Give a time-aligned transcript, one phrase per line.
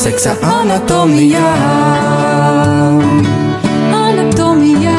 [0.00, 1.48] Seksa anatomijā.
[3.92, 4.94] Anatomijā.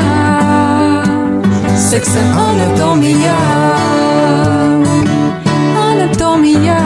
[1.89, 3.37] Seksa anatomijā.
[5.81, 6.77] Anatomijā.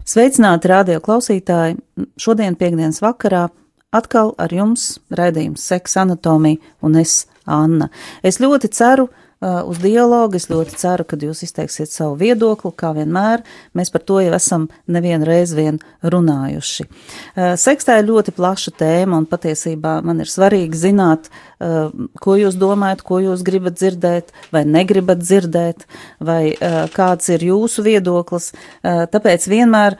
[0.00, 1.76] Sveicināti radio klausītāji!
[2.16, 3.50] Šodien, piekdienas vakarā,
[3.92, 7.92] atkal ar jums raidījums Seksa anatomija un es, Anna.
[8.24, 10.36] Es ļoti ceru, ka uz dialogu.
[10.38, 13.44] Es ļoti ceru, ka jūs izteiksiet savu viedokli, kā vienmēr.
[13.76, 16.86] Mēs par to jau esam nevienu reizi vien runājuši.
[16.86, 22.56] Uh, sekstā ir ļoti plaša tēma, un patiesībā man ir svarīgi zināt, uh, ko jūs
[22.60, 25.86] domājat, ko jūs gribat dzirdēt, vai negribat dzirdēt,
[26.20, 26.56] vai
[26.94, 28.50] kāds ir jūsu viedoklis.
[28.82, 29.96] Tāpēc vienmēr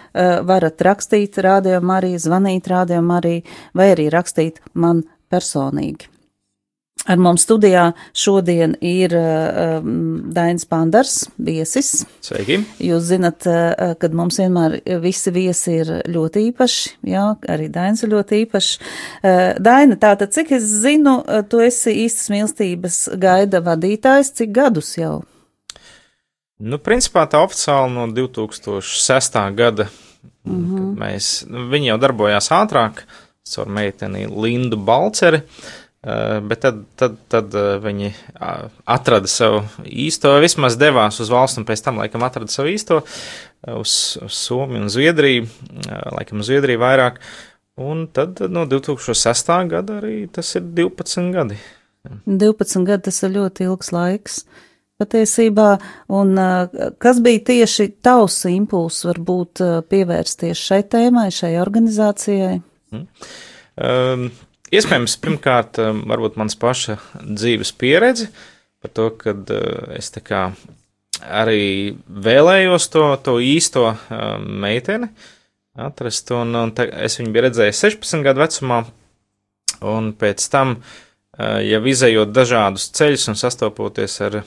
[0.47, 3.37] varat rakstīt rādījumu arī, zvanīt rādījumu arī,
[3.77, 6.16] vai arī rakstīt man personīgi.
[7.07, 9.85] Ar mums studijā šodien ir uh,
[10.35, 12.01] Dainis Pandars, viesis.
[12.25, 12.59] Sveiki!
[12.83, 18.11] Jūs zinat, uh, kad mums vienmēr visi viesi ir ļoti īpaši, jā, arī Dainis ir
[18.17, 18.73] ļoti īpašs.
[18.81, 25.21] Uh, Daina, tātad, cik es zinu, tu esi īstas mīlestības gaida vadītājs, cik gadus jau?
[26.59, 29.41] Nu, principā tā oficiāli no 2006.
[29.55, 29.87] gada,
[30.43, 30.93] mm -hmm.
[30.99, 33.07] mēs, nu, viņi jau darbojās ātrāk,
[33.47, 35.45] caur meiteni Lindu Balceri.
[35.47, 35.86] Uh, Eh,
[36.41, 38.13] bet tad, tad, tad eh, viņi
[38.87, 43.73] atrada savu īsto, vismaz devās uz valsts, un pēc tam, laikam, atrada savu īsto eh,
[43.75, 45.49] uz, uz Somiju un Zviedriju,
[46.15, 47.19] laikam, uz Zviedriju vairāk.
[47.83, 49.51] Un tad no 2006.
[49.73, 51.59] gada arī tas ir 12 gadi.
[52.25, 54.41] 12 gadi tas ir ļoti ilgs laiks.
[54.97, 55.75] Patiesībā,
[56.17, 56.39] un
[57.03, 62.55] kas bija tieši tavs impulss varbūt pievērsties šai tēmai, šai organizācijai?
[62.95, 63.05] Mm.
[63.77, 64.31] Um,
[64.75, 68.33] Iespējams, pirmkārt, um, varbūt mans paša dzīves pieredze
[68.83, 69.61] par to, ka uh,
[69.95, 70.41] es tā kā
[71.23, 75.13] arī vēlējos to, to īsto um, meiteni
[75.79, 78.81] atrast, un, un es viņu biju redzējis 16 gadu vecumā,
[79.87, 84.41] un pēc tam, uh, jau izējot dažādus ceļus un sastopoties ar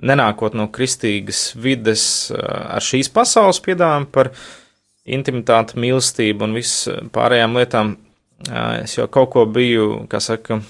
[0.00, 2.40] nenākot no kristīgas vides, uh,
[2.78, 4.32] ar šīs pasaules piedāvājumu par
[5.04, 7.96] intimitāti, mīlestību un visu pārējām lietām,
[8.82, 10.60] es jau kaut ko biju, kā saka,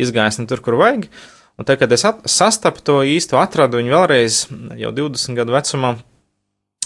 [0.00, 1.08] izgājis ne tur, kur vajag.
[1.54, 2.02] Un tad, kad es
[2.34, 4.40] sastapu to īsto, atradu viņu vēlreiz,
[4.80, 5.92] jau 20 gadu vecumā,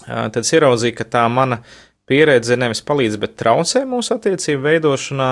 [0.05, 1.63] tad es ieraudzīju, ka tā mana
[2.09, 5.31] pieredze nevis palīdz, bet traucē mūsu attiecību veidošanā.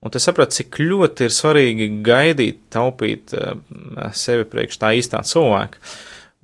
[0.00, 3.34] Un es sapratu, cik ļoti ir svarīgi gaidīt, taupīt
[4.16, 5.76] sevi priekš tā īstā cilvēka.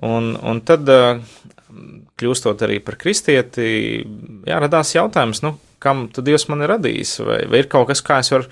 [0.05, 0.85] Un, un tad,
[2.21, 3.69] kļūstot arī par kristieti,
[4.45, 8.03] jā, radās jautājums, nu, kam tu Dievs man ir radījis, vai, vai ir kaut kas,
[8.05, 8.47] kā es varu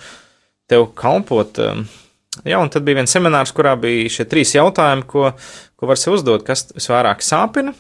[0.71, 1.61] tev kalpot.
[1.63, 1.85] Um,
[2.43, 5.33] jā, un tad bija viens seminārs, kurā bija šie trīs jautājumi, ko,
[5.79, 7.75] ko var sev uzdot, kas visvairāk sāpina,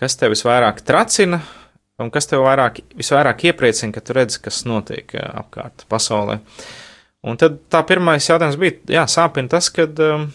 [0.00, 1.40] kas tev visvairāk tracina,
[2.02, 6.40] un kas tev vairāk, visvairāk iepriecina, ka tu redzi, kas notiek uh, apkārt pasaulē.
[7.24, 10.28] Un tad tā pirmais jautājums bija, jā, sāpina tas, kad, um,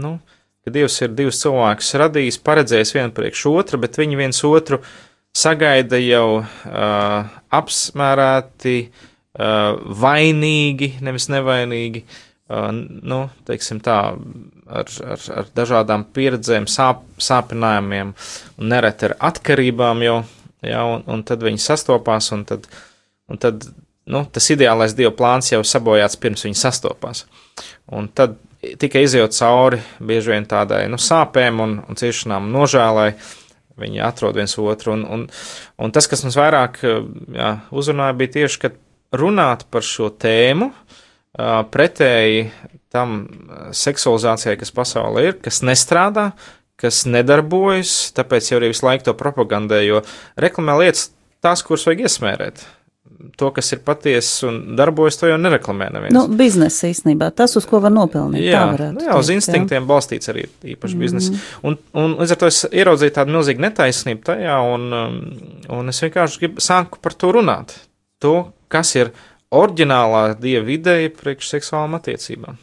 [0.00, 0.16] nu,
[0.62, 4.92] ka Dievs ir divus cilvēkus radījis, paredzējis vienu priekš otru, bet viņi viens otru uh,
[5.36, 13.98] sagaida jau uh, apsmērēti, uh, vainīgi, nevis nevainīgi, uh, nu, teiksim tā,
[14.68, 18.14] ar, ar, ar dažādām pieredzēm, sāp, sāpinājumiem
[18.58, 20.18] un nereti ar atkarībām jau,
[20.68, 22.68] ja, un, un tad viņi sastopās, un tad,
[23.32, 23.66] un tad
[24.12, 27.24] nu, tas ideālais dieva plāns jau sabojāts pirms viņi sastopās.
[27.92, 28.36] Un tad
[28.78, 33.41] tikai izjūt cauri bieži vien tādai nu, sāpēm un, un ciešanām nožēlai, uh,
[33.82, 34.96] Viņi atrod viens otru.
[34.96, 35.26] Un, un,
[35.82, 38.72] un tas, kas mums vairāk jā, uzrunāja, bija tieši, ka
[39.18, 40.72] runāt par šo tēmu
[41.72, 42.50] pretēji
[42.92, 43.22] tam
[43.72, 46.32] seksualizācijai, kas pasaulē ir, kas nestrādā,
[46.80, 50.02] kas nedarbojas, tāpēc jau arī visu laiku to propagandē, jo
[50.40, 51.08] reklamē lietas
[51.44, 52.66] tās, kuras vajag iesmērēt
[53.36, 56.14] to, kas ir patiesa un darbojas, to jau nereklamē neviens.
[56.16, 58.44] Nu, biznesa īstenībā, tas, uz ko var nopelnīt.
[58.46, 59.88] Jā, nu, jā uz instinktiem jā.
[59.88, 61.04] balstīts arī īpaši mm.
[61.06, 61.42] biznesa.
[61.66, 65.20] Un, un līdz ar to es ieraudzīju tādu milzīgu netaisnību tajā, un, um,
[65.78, 67.76] un es vienkārši gribu sāku par to runāt.
[68.22, 68.36] To,
[68.72, 69.10] kas ir
[69.52, 72.58] oriģinālā dieva ideja priekš seksuālām attiecībām.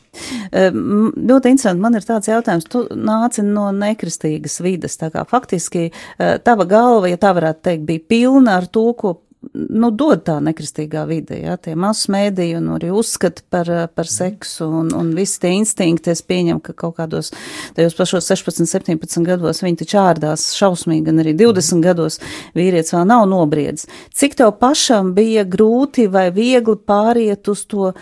[0.50, 1.84] Ļoti interesanti.
[1.84, 2.66] Man ir tāds jautājums.
[2.70, 4.98] Tu nāci no nekristīgas vides.
[5.00, 9.20] Tā kā faktiski eh, tava galva, ja tā varētu teikt, bija pilna ar to, ko
[9.54, 14.90] nu, dod tā nekristīgā vide, jā, tie masmēdī un arī uzskati par, par seksu un,
[14.96, 17.32] un visi tie instinkti, es pieņemu, ka kaut kādos
[17.78, 21.86] tajos pašos 16, 17 gados viņi taču ārdās šausmīgi, gan arī 20 mhm.
[21.88, 22.20] gados
[22.58, 23.88] vīrietis vēl nav nobriedis.
[24.16, 27.96] Cik tev pašam bija grūti vai viegli pāriet uz to uh,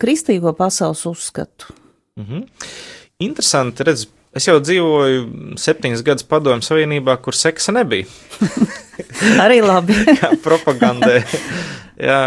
[0.00, 1.76] kristīgo pasaules uzskatu?
[2.20, 2.48] Mhm.
[3.22, 8.08] Interesanti, redz, es jau dzīvoju septiņas gadus padomju savienībā, kur seksa nebija.
[9.44, 9.96] Arī labi.
[10.20, 11.20] kā propagandē.
[12.02, 12.20] Jā,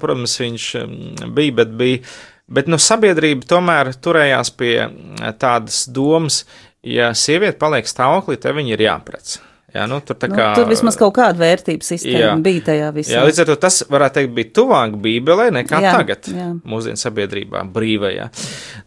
[0.00, 2.02] protams, viņš mm, bija, bet bija.
[2.48, 6.42] Bet nu, sabiedrība tomēr turējās pie eh, tādas domas,
[6.82, 9.36] ja sieviete paliek stāvoklī, tad viņa ir jāprec.
[9.74, 12.36] Jā, nu, tur, Nu, kā, tur vismaz kaut kāda vērtības sistēma Jā.
[12.40, 13.12] bija tajā visā.
[13.18, 16.46] Jā, līdz ar to tas, varētu teikt, bija tuvāk Bībelē nekā Jā, tagad, jā.
[16.64, 18.30] mūsdienu sabiedrībā, brīvajā.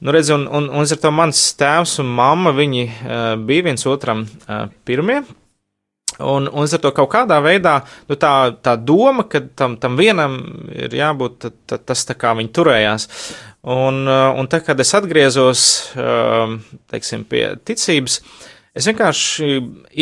[0.02, 3.68] Nu, redz, un, un, un līdz ar to mans tēvs un mamma, viņi uh, bija
[3.70, 5.20] viens otram uh, pirmie.
[6.18, 7.78] Un, un līdz ar to kaut kādā veidā
[8.10, 8.34] nu, tā,
[8.66, 10.40] tā doma, ka tam, tam vienam
[10.74, 13.06] ir jābūt, ta, ta, tas tā kā viņi turējās.
[13.70, 16.58] Un, uh, un tad, kad es atgriezos, uh,
[16.90, 18.24] teiksim, pie ticības,
[18.78, 19.50] es vienkārši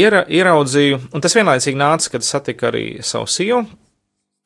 [0.01, 3.63] iera, ieraudzīju, un tas vienlaicīgi nāca, kad satiku arī savu sievu.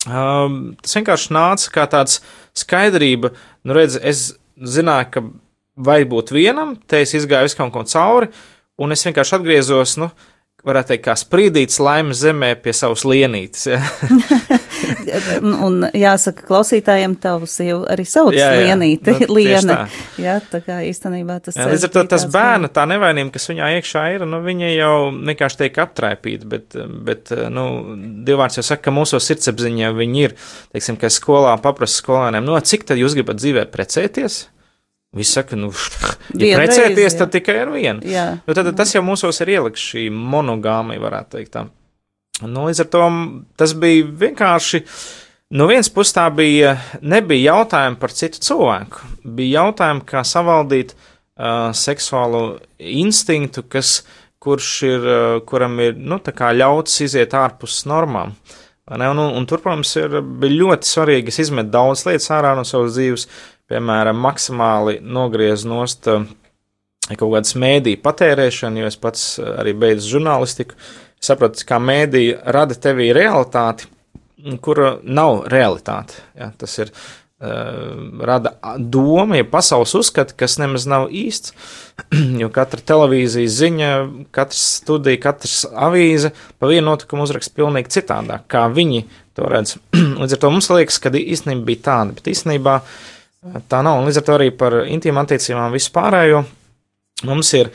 [0.03, 2.19] Um, tas vienkārši nāca kā tāds
[2.59, 3.31] skaidrība,
[3.63, 5.23] nu redz, es zināju, ka
[5.87, 8.29] vajag būt vienam, te es izgāju visu kaut ko cauri,
[8.83, 10.09] un es vienkārši atgriezos, nu,
[10.67, 13.67] varētu teikt, kā sprīdīts laimes zemē pie savas lienītes.
[13.71, 13.81] Ja?
[15.44, 18.68] Un, un jāsaka, klausītājiem tavu sievu arī sauc Jā, jā.
[18.68, 19.75] Lienīte, Nu, Liene.
[19.75, 20.03] tā.
[20.21, 23.69] Jā, tā kā īstenībā tas Jā, līdz ar to tas bērna tā nevainība, kas viņā
[23.77, 26.77] iekšā ir, nu, viņa jau vienkārši tiek aptraipīta, bet,
[27.09, 27.68] bet, nu,
[28.27, 30.35] divvārds jau saka, ka mūsos sirdsapziņā viņi ir,
[30.75, 34.44] teiksim, ka skolā paprasu skolēniem, no cik tad jūs gribat dzīvē precēties?
[35.13, 35.69] Visi saka, nu,
[36.41, 37.19] ja precēties, jā.
[37.19, 38.01] tad tikai ar vienu.
[38.09, 38.25] Jā.
[38.47, 41.68] Nu, tad tas jau mūsos ir ieliks šī monogāmija, varētu teikt tā.
[42.41, 43.03] Nu, līdz ar to
[43.59, 44.81] tas bija vienkārši,
[45.53, 46.74] no vienas puses tā bija,
[47.06, 52.44] nebija jautājumi par citu cilvēku, bija jautājumi, kā savaldīt uh, seksuālo
[52.80, 54.00] instinktu, kas,
[54.41, 58.33] kurš ir, uh, kuram ir, nu, tā kā ļauts iziet ārpus normām.
[58.89, 59.07] Ne?
[59.07, 62.65] Un, un, un tur, protams, ir bija ļoti svarīgi, es izmetu daudz lietas ārā no
[62.68, 63.29] savas dzīves,
[63.71, 66.25] piemēram, maksimāli nogriezt nost uh,
[67.13, 70.75] kaut kādas mēdīju patērēšanu, jo es pats uh, arī beidzu žurnālistiku.
[70.75, 73.89] Es sapratu, kā mēdīja rada tevī realitāti,
[74.63, 76.19] kura nav realitāte.
[76.35, 81.55] Ja, tas ir uh, rada doma, ja pasaules uzskati, kas nemaz nav īsts,
[82.41, 83.93] jo katra televīzijas ziņa,
[84.35, 89.05] katrs studija, katrs avīze pa vienu notikumu uzraksta pilnīgi citādāk, kā viņi
[89.37, 89.77] to redz.
[90.19, 92.93] Līdz ar to mums liekas, ka īstenībā bija tāda, bet īstenībā uh,
[93.71, 96.43] tā nav, un līdz ar to arī par intīm attiecībām vispārējo
[97.27, 97.71] mums ir,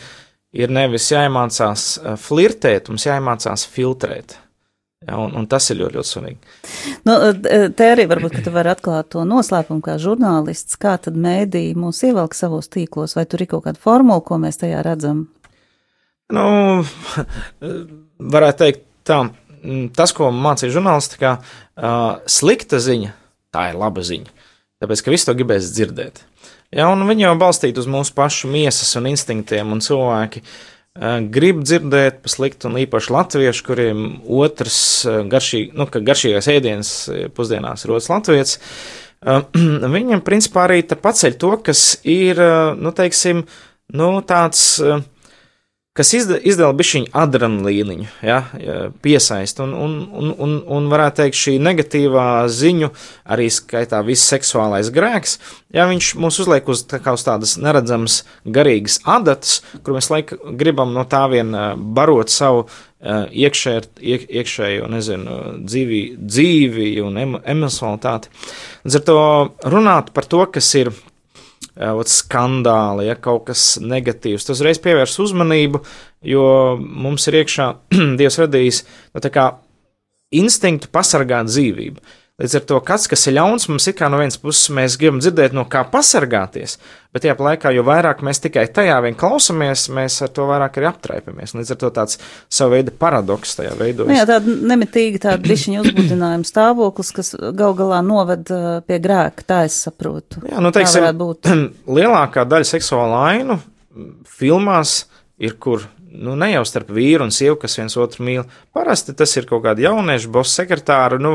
[0.56, 4.38] ir nevis jāiemācās uh, flirtēt, mums jāiemācās filtrēt.
[5.06, 6.54] Ja, un, un tas ir ļoti, ļoti svarīgi.
[7.06, 7.14] Nu,
[7.78, 12.02] te arī varbūt, ka tu vari atklāt to noslēpumu kā žurnālists, kā tad mēdī mūs
[12.08, 15.28] ievelk savos tīklos, vai tur ir kaut kāda formula, ko mēs tajā redzam?
[16.34, 16.48] Nu,
[18.34, 19.20] varētu teikt tā,
[19.62, 23.14] mm, tas, ko mācīja žurnālistikā, uh, slikta ziņa,
[23.54, 24.34] tā ir laba ziņa.
[24.82, 26.20] Tāpēc, ka visi to gribēs dzirdēt.
[26.74, 31.62] Ja, un viņi jau balstīti uz mūsu pašu miesas un instinktiem, un cilvēki uh, grib
[31.64, 34.02] dzirdēt par sliktu, un īpaši latvieši, kuriem
[34.40, 38.58] otrs uh, garšīgi, nu, garšīgais ēdiens uh, pusdienās ir otrs latvietis.
[39.18, 39.40] Uh,
[39.90, 42.38] viņam, principā, arī paceļ to, kas ir,
[42.78, 43.40] nu, teiksim,
[43.98, 44.60] nu, tāds.
[44.78, 45.00] Uh,
[45.98, 48.38] kas izda, izdala bišķiņu adrenalīniņu, ja,
[49.02, 52.92] piesaist, un, un, un, un, un varētu teikt šī negatīvā ziņu,
[53.34, 55.38] arī skaitā viss seksuālais grēks,
[55.74, 60.94] ja viņš mūs uzliek uz, tā uz tādas neredzamas garīgas adatas, kur mēs laik gribam
[60.94, 67.42] no tā vien ā, barot savu ā, iekšē, iek, iekšējo, nezinu, dzīvi, dzīvi un emo,
[67.42, 68.30] emocionalitāti.
[68.86, 69.20] Līdz ar to
[69.74, 70.94] runāt par to, kas ir
[71.78, 74.46] ot, skandāli, ja kaut kas negatīvs.
[74.48, 75.82] Tas uzreiz pievērs uzmanību,
[76.26, 76.44] jo
[76.78, 77.68] mums ir iekšā
[78.20, 78.82] Dievs radījis
[79.14, 79.22] nu,
[80.34, 82.02] instinktu pasargāt dzīvību.
[82.38, 85.16] Līdz ar to, kas, kas ir ļauns, mums ir kā no vienas puses mēs gribam
[85.18, 86.76] dzirdēt, no kā pasargāties,
[87.10, 90.86] bet tajā laikā, jo vairāk mēs tikai tajā vien klausamies, mēs ar to vairāk arī
[90.92, 91.56] aptraipamies.
[91.58, 94.14] Līdz ar to tāds savu veidu paradoks tajā Nu, veidojas.
[94.20, 99.60] jā, tāda nemitīgi tāda bišķiņa uzbudinājuma stāvoklis, kas gal galā noved uh, pie grēka, tā
[99.66, 100.44] es saprotu.
[100.46, 101.10] Jā, nu, teiksim,
[101.98, 103.58] lielākā daļa seksuāla ainu
[104.38, 105.08] filmās
[105.42, 108.44] ir, kur nu, ne jau starp vīru un sievu, kas viens otru mīl.
[108.74, 111.32] Parasti tas ir kaut kādi jaunieši, boss sekretāri, nu,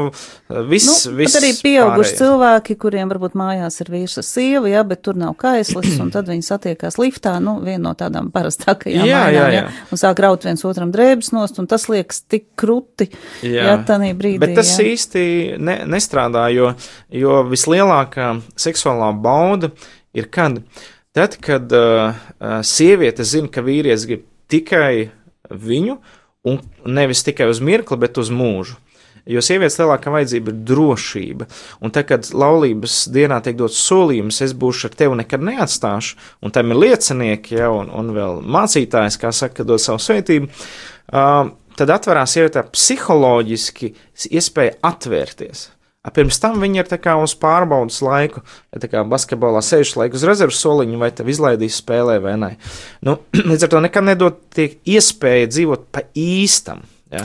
[0.69, 1.37] viss, Nu, viss.
[1.39, 5.93] arī pieauguši cilvēki, kuriem varbūt mājās ir vīrs ar sievu, jā, bet tur nav kaislis,
[6.01, 9.63] un tad viņi satiekās liftā, nu, viena no tādām parastākajām Jā, jā, mājām, jā.
[9.93, 13.09] un sāk raut viens otram drēbes nost, un tas liekas tik kruti,
[13.45, 14.41] jā, jā tādā brīdī.
[14.41, 14.89] Bet tas jā.
[14.93, 15.23] īsti
[15.61, 16.73] ne, nestrādā, jo,
[17.13, 19.73] jo vislielākā seksuālā bauda
[20.17, 20.61] ir kad,
[21.13, 22.13] tad, kad uh,
[22.65, 25.09] sieviete zina, ka vīrietis grib tikai
[25.49, 25.97] viņu,
[26.49, 28.79] un nevis tikai uz mirkli, bet uz mūžu.
[29.29, 31.45] Jo sievietes lielākā vajadzība ir drošība.
[31.79, 36.51] Un tad, kad laulības dienā tiek dots solījums, es būšu ar tevi nekad neatstāšu, un
[36.51, 41.95] tam ir liecinieki, ja, un, un vēl mācītājs, kā saka, dod savu svētību, uh, tad
[41.95, 43.93] atverās sievietē psiholoģiski
[44.35, 45.69] iespēja atvērties.
[46.11, 46.87] Pirms tam viņi ir
[47.23, 48.41] uz pārbaudas laiku,
[48.75, 52.49] tā kā basketbolā sēž laiku uz rezerves soliņa, vai tev izlaidīs spēlē vai nē.
[53.07, 56.83] Nu, līdz ar to nekad nedod tiek iespēja dzīvot pa īstam.
[57.07, 57.23] Ja?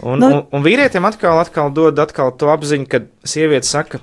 [0.00, 4.00] Un, nu, un, un vīrietim atkal, atkal dod atkal to apziņu, ka sieviete saka,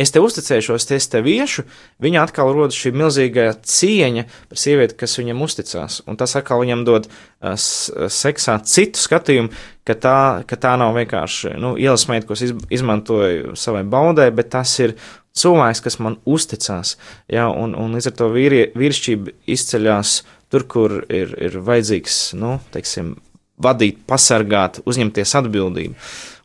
[0.00, 1.64] es te uzticēšos, es te viešu,
[2.02, 6.00] viņa atkal rodas šī milzīgā cieņa par sievieti, kas viņam uzticās.
[6.10, 9.52] Un tas atkal viņam dod uh, seksā citu skatījumu,
[9.86, 14.52] ka tā, ka tā nav vienkārši nu, ielas meita, ko es izmantoju savai baudai, bet
[14.54, 14.96] tas ir
[15.34, 16.96] cilvēks, kas man uzticās.
[17.30, 20.18] Ja, un, un līdz ar to vīrie, vīrišķība izceļas
[20.52, 23.16] tur, kur ir, ir vajadzīgs, nu, teiksim,
[23.62, 25.94] vadīt, pasargāt, uzņemties atbildību.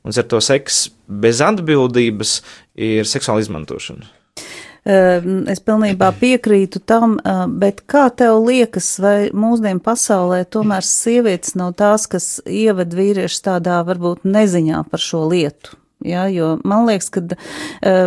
[0.04, 2.40] Un ar to seksu bez atbildības
[2.80, 4.08] ir seksuāla izmantošana.
[4.90, 7.18] Es pilnībā piekrītu tam,
[7.60, 13.82] bet kā tev liekas, vai mūsdienu pasaulē tomēr sievietes nav tās, kas ieved vīriešus tādā
[13.86, 15.76] varbūt neziņā par šo lietu?
[16.06, 18.06] Ja, jo man liekas, ka uh,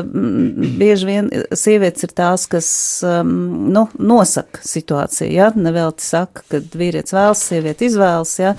[0.79, 2.69] bieži vien sievietes ir tās, kas
[3.05, 3.35] um,
[3.69, 5.29] nu, nosaka situāciju.
[5.29, 5.51] Ja?
[5.53, 8.33] Nevelti saka, ka vīrietis vēlas, sieviete izvēlas.
[8.41, 8.55] Ja?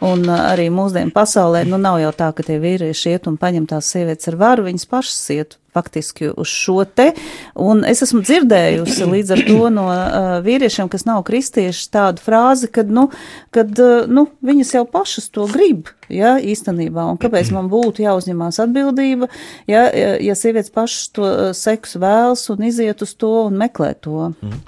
[0.00, 3.66] Un uh, arī mūsdienu pasaulē nu, nav jau tā, ka tie vīrieši iet un paņem
[3.68, 7.10] tās sievietes ar varu, viņas pašas iet faktiski uz šo te.
[7.54, 12.70] Un es esmu dzirdējusi līdz ar to no uh, vīriešiem, kas nav kristieši, tādu frāzi,
[12.72, 13.08] kad, nu,
[13.54, 17.04] kad uh, nu, viņas jau pašas to grib, ja, īstenībā.
[17.12, 19.30] Un kāpēc man būtu jāuzņemās atbildība,
[19.70, 19.84] ja,
[20.18, 24.32] ja sievietes pašas to uh, seksu vēlas un iziet uz to un meklē to?
[24.40, 24.58] Mm.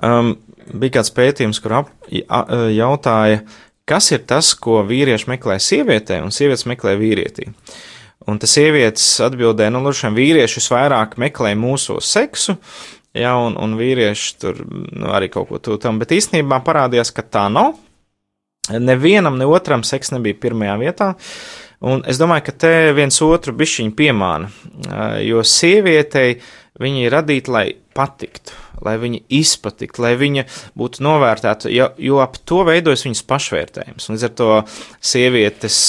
[0.00, 0.30] Um,
[0.70, 3.42] bija kāds pētījums, kur ap, jautāja,
[3.90, 7.50] kas ir tas, ko vīrieši meklē sievietē un sievietes meklē vīrietī.
[8.30, 12.56] Un tas sievietes atbildēja, nu, lušiem vīrieši visvairāk meklē mūsu seksu,
[13.16, 17.26] ja, un, un vīrieši tur nu, arī kaut ko to tam, bet īstenībā parādījās, ka
[17.26, 17.74] tā nav.
[18.70, 21.08] Nevienam, ne otram seks nebija pirmajā vietā.
[21.80, 24.50] Un es domāju, ka te viens otru bišķiņu piemāna,
[25.24, 26.36] jo sievietei
[26.80, 27.64] viņa ir radīta, lai
[27.96, 30.46] patiktu, lai viņa izpatiktu, lai viņa
[30.78, 34.12] būtu novērtēta, jo, jo ap to veidojas viņas pašvērtējums.
[34.12, 34.52] Līdz ar to
[35.12, 35.82] sievietes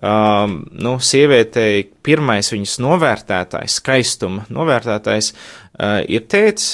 [0.00, 6.70] Um, nu, sievietei pirmais viņas novērtētājs, skaistuma novērtētājs uh, ir tēvs.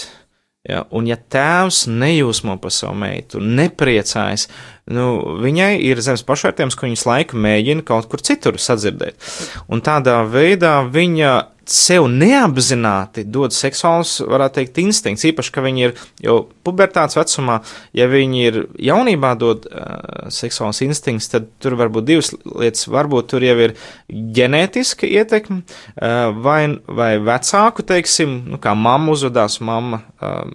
[0.66, 4.48] Ja, un ja tēvs nejūsmo par savu meitu, nepriecājas,
[4.90, 9.28] nu, viņai ir zemes pašvērtējums, ka viņas laiku mēģina kaut kur citur sadzirdēt.
[9.70, 11.34] Un tādā veidā viņa
[11.66, 17.58] sev neapzināti dod seksuāls, varētu teikt, instinkts, īpaši, ka viņi ir jau pubertātes vecumā,
[17.96, 18.58] ja viņi ir
[18.88, 22.86] jaunībā dod uh, seksuāls instinkts, tad tur var būt divas lietas.
[22.90, 23.74] Varbūt tur jau ir
[24.08, 30.46] ģenētiska ietekme, uh, vai, vai vecāku, teiksim, nu, kā mamma uzvedās, mamma, uh,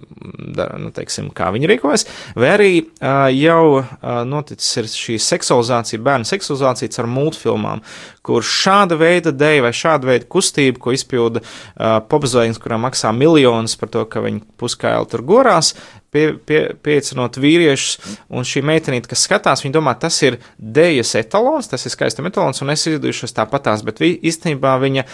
[0.56, 2.06] dara, nu, teiksim, kā viņi rīkojas,
[2.38, 7.84] vai arī uh, jau uh, noticis ir šī seksualizācija, bērnu seksualizācija ar multfilmām,
[8.26, 13.74] kur šāda veida dēļ vai šāda veida kustība, ko izpilda uh, popzvaigznes, kurām maksā miljonus
[13.80, 15.72] par to, ka viņi puskaili tur gorās,
[16.14, 21.70] pie, pie, piecinot vīriešus, un šī meitenīte, kas skatās, viņa domā, tas ir dēļas etalons,
[21.72, 25.06] tas ir skaista etalons, un es izdarīšos tāpatās, bet vi, īstenībā viņa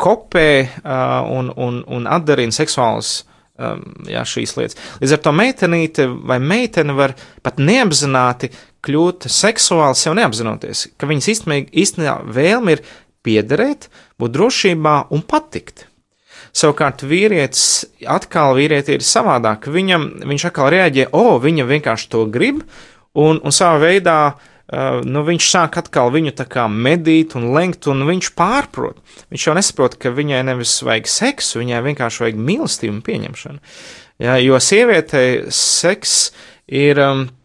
[0.00, 3.22] kopē uh, un, un, un atdarina seksuālus
[3.58, 4.78] um, jā, šīs lietas.
[5.02, 8.50] Līdz ar to meitenīte vai meitene var pat neapzināti
[8.84, 12.84] kļūt seksuāli sev neapzinoties, ka viņas īstenībā vēlme ir
[13.24, 13.88] piederēt,
[14.20, 15.88] būt drošībā un patikt.
[16.54, 19.66] Savukārt vīrietis atkal vīrieti ir savādāk.
[19.74, 22.62] Viņam, viņš atkal reaģē, o, oh, viņa vienkārši to grib,
[23.18, 26.34] un, un savā veidā uh, nu, viņš sāk atkal viņu
[26.70, 29.02] medīt un lenkt, un viņš pārprot.
[29.34, 33.58] Viņš jau nesaprot, ka viņai nevis vajag seksu, viņai vienkārši vajag mīlestību un pieņemšanu.
[34.22, 36.30] Ja, jo sievietei seks
[36.68, 37.02] ir.
[37.02, 37.43] Um, Uh,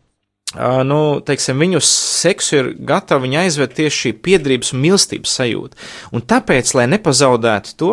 [0.57, 5.77] nu, teiksim, viņu seksu ir gatava viņa aizvest tieši šī piedrības un mīlestības sajūta.
[6.09, 7.91] Un tāpēc, lai nepazaudētu to,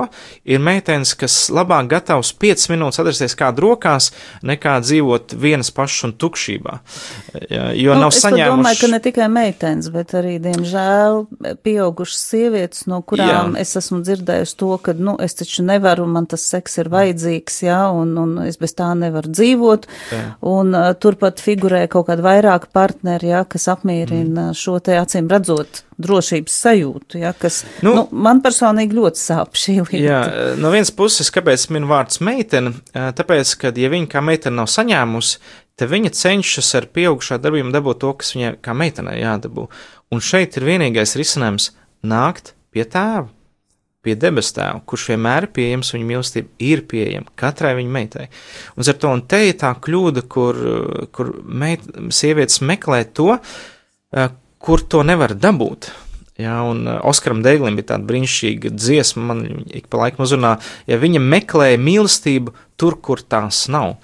[0.48, 4.08] ir meitenes, kas labāk gatavs 5 minūtes atrasties kādā rokās,
[4.40, 6.78] nekā dzīvot vienas pašas un tukšībā.
[7.76, 8.46] Jo nu, nav saņēmuši.
[8.46, 11.20] Es domāju, ka ne tikai meitenes, bet arī, diemžēl,
[11.60, 13.66] pieaugušas sievietes, no kurām jā.
[13.66, 17.82] es esmu dzirdējusi to, ka, nu, es taču nevaru, man tas seks ir vajadzīgs, jā,
[17.92, 19.86] un, un es bez tā nevaru dzīvot.
[20.16, 20.24] Jā.
[20.56, 24.56] Un uh, turpat figurē kaut kāda vairāk vairāk partneri, ja, kas apmierina mm.
[24.56, 29.78] šo te acīm redzot drošības sajūtu, ja, kas nu, nu, man personīgi ļoti sāp šī
[29.80, 30.02] lieta.
[30.04, 30.20] Jā,
[30.60, 35.38] no vienas puses, kāpēc min vārds meitene, tāpēc, ka, ja viņa kā meitene nav saņēmusi,
[35.76, 39.68] tad viņa cenšas ar pieaugušā darbību dabūt to, kas viņai kā meitenei jādabū.
[40.12, 41.72] Un šeit ir vienīgais risinājums
[42.06, 43.26] nākt pie tēva,
[44.06, 48.26] pie debes tēva, kurš vienmēr ir pieejams, viņa mīlestība ir pieejama katrai viņa meitai.
[48.76, 50.62] Un ar to un te ir tā kļūda, kur,
[51.16, 51.84] kur meit,
[52.14, 53.36] sievietes meklē to,
[54.16, 55.90] eh, kur to nevar dabūt.
[56.36, 59.38] Jā, un uh, Oskaram Dēglim bija tāda brīnišķīga dziesma, man
[59.72, 63.96] ik pa laikam uzrunā, ja viņa meklē mīlestību tur, kur tās nav.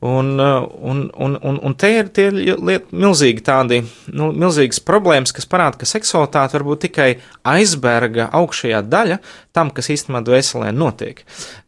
[0.00, 3.82] Un, uh, un, un, un, un te ir tie liet, milzīgi tādi,
[4.16, 7.08] nu, milzīgas problēmas, kas parāda, ka seksualitāte var būt tikai
[7.52, 9.18] aizberga augšējā daļa
[9.56, 11.20] tam, kas īstenībā dvēselē notiek.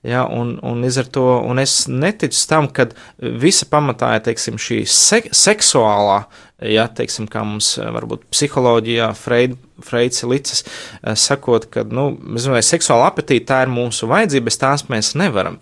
[0.07, 4.81] Ja, un, un, ar to, un es neticu tam, ka visa pamatā ir, teiksim, šī
[4.89, 6.23] se seksuālā
[6.71, 12.13] ja, teiksim, kā mums eh, varbūt psiholoģijā Freid, Freids licis, eh, sakot, ka, nu,
[12.53, 15.59] vai seksuāla apetīte tā ir mūsu vajadzība, bez tās mēs nevaram.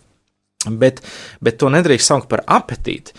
[0.69, 1.01] Bet,
[1.41, 3.15] bet to nedrīkst saukt par apetīti,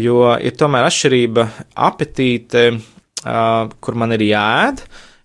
[0.00, 1.44] jo ir tomēr atšķirība
[1.88, 4.80] apetīte, uh, kur man ir jāēd,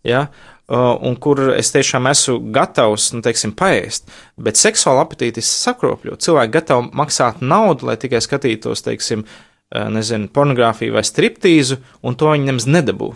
[0.07, 4.11] ja, uh, un kur es tiešām esmu gatavs, nu, teiksim, paēst.
[4.35, 6.19] Bet seksuāla apetīte ir sakropļot.
[6.27, 12.33] Cilvēki gatavi maksāt naudu, lai tikai skatītos, teiksim, uh, nezinu, pornogrāfiju vai striptīzu, un to
[12.33, 13.13] viņi nemaz nedabū.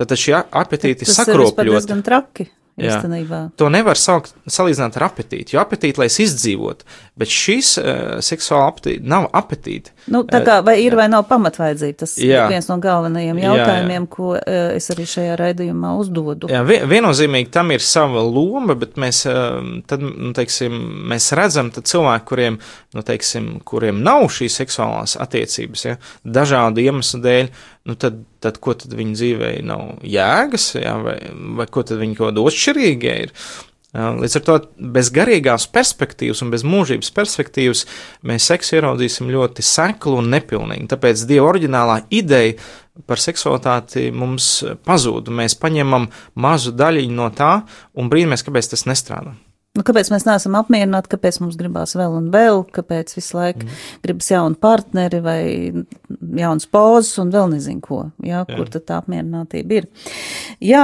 [0.00, 1.60] Tad šī apetīte ir sakropļota.
[1.60, 2.48] Tas ir diezgan traki.
[2.88, 3.40] Īstenībā.
[3.60, 6.86] To nevar saukt, salīdzināt ar apetīti, jo apetīti, lai es izdzīvotu,
[7.20, 9.92] bet šis uh, seksuāla apetīte nav apetīte.
[10.10, 11.00] Nu, tā kā vai ir jā.
[11.02, 12.46] vai nav pamatvajadzība, tas jā.
[12.46, 14.12] ir viens no galvenajiem jautājumiem, jā, jā.
[14.14, 16.50] ko uh, es arī šajā raidījumā uzdodu.
[16.52, 19.60] Jā, viennozīmīgi tam ir sava loma, bet mēs, uh,
[19.90, 20.76] tad, nu, teiksim,
[21.12, 22.60] mēs redzam cilvēku, kuriem,
[22.96, 27.54] nu, teiksim, kuriem nav šīs seksuālās attiecības, ja, dažādu iemeslu dēļ,
[27.90, 31.18] nu tad, tad ko tad viņa dzīvē nav jēgas, jā, vai,
[31.58, 33.34] vai ko tad viņa kaut kāda otršķirīga ir.
[33.90, 34.56] Līdz ar to
[34.94, 37.82] bez garīgās perspektīvas un bez mūžības perspektīvas
[38.30, 40.86] mēs seksu ieraudzīsim ļoti seklu un nepilnīgu.
[40.92, 42.54] Tāpēc Dieva oriģinālā ideja
[43.10, 44.52] par seksualitāti mums
[44.86, 45.32] pazūd.
[45.34, 46.06] Mēs paņemam
[46.38, 47.52] mazu daļiņu no tā
[47.98, 49.34] un brīnamies, kāpēc tas nestrādā.
[49.78, 53.82] Nu, kāpēc mēs neesam apmierināti, kāpēc mums gribās vēl un vēl, kāpēc visu laiku mm.
[54.02, 55.42] gribas jaunu partneri vai
[56.40, 58.56] jauns pozas un vēl nezinu ko, jā, jā.
[58.56, 59.86] kur tad tā apmierinātība ir.
[60.66, 60.82] Jā,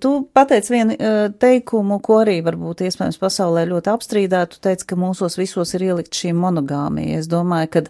[0.00, 0.96] tu pateic vienu
[1.42, 6.16] teikumu, ko arī varbūt iespējams pasaulē ļoti apstrīdētu, tu teici, ka mūsos visos ir ielikt
[6.16, 7.20] šī monogāmija.
[7.20, 7.84] Es domāju, ka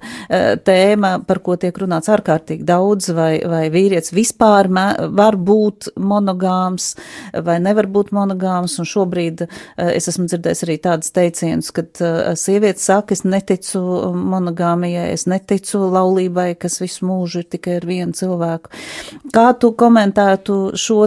[0.67, 4.67] tēma, par ko tiek runāts ārkārtīgi daudz, vai, vai vīrietis vispār
[5.15, 6.97] var būt monogāms
[7.47, 9.47] vai nevar būt monogāms, un šobrīd
[9.97, 12.03] es esmu dzirdējis arī tādas teicienus, kad
[12.39, 13.83] sievietes saka, es neticu
[14.17, 18.73] monogāmijai, es neticu laulībai, kas visu mūžu ir tikai ar vienu cilvēku.
[19.35, 21.05] Kā tu komentētu šo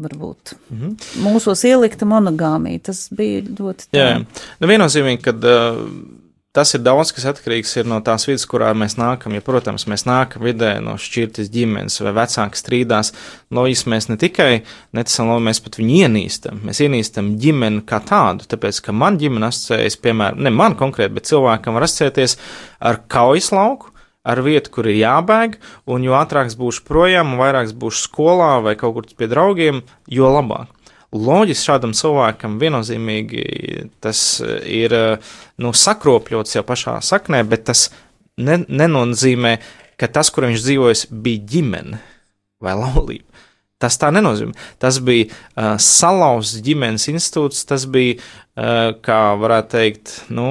[0.00, 0.94] varbūt mm -hmm.
[1.24, 2.80] mūsos ielikta monogāmija.
[2.88, 3.98] Tas bija ļoti tā.
[3.98, 4.24] Jā,
[4.60, 5.82] nu viennozīmīgi, kad uh,
[6.56, 9.34] tas ir daudz, kas atkarīgs no tās vidas, kurā mēs nākam.
[9.36, 13.12] Ja, protams, mēs nākam vidē no šķirtas ģimenes vai vecāki strīdās,
[13.54, 14.48] loģiski mēs ne tikai
[14.96, 19.50] neticam, lai mēs pat viņu ienīstam, mēs ienīstam ģimeni kā tādu, tāpēc, ka man ģimene
[19.50, 22.36] asociējas, piemēram, ne man konkrēti, bet cilvēkam var asociēties
[22.90, 23.94] ar kaujas lauku.
[24.20, 25.54] Ar vietu, kur ir jābēg,
[25.88, 29.80] un jo ātrāk būšu projām, un vairāk būšu skolā vai kaut kur pie draugiem,
[30.12, 30.68] jo labāk
[31.16, 33.44] loģiski šādam cilvēkam viennozīmīgi
[34.02, 34.20] tas
[34.66, 34.94] ir
[35.58, 37.88] nu, sakropļots jau pašā saknē, bet tas
[38.40, 39.56] ne, nenozīmē,
[40.00, 42.00] ka tas, kur viņš dzīvojas, bija ģimene
[42.62, 43.26] vai laulība.
[43.80, 44.52] Tas tā nenozīmē.
[44.80, 50.50] Tas bija uh, salauzts ģimenes institūts, tas bija, uh, kā varētu teikt, nu,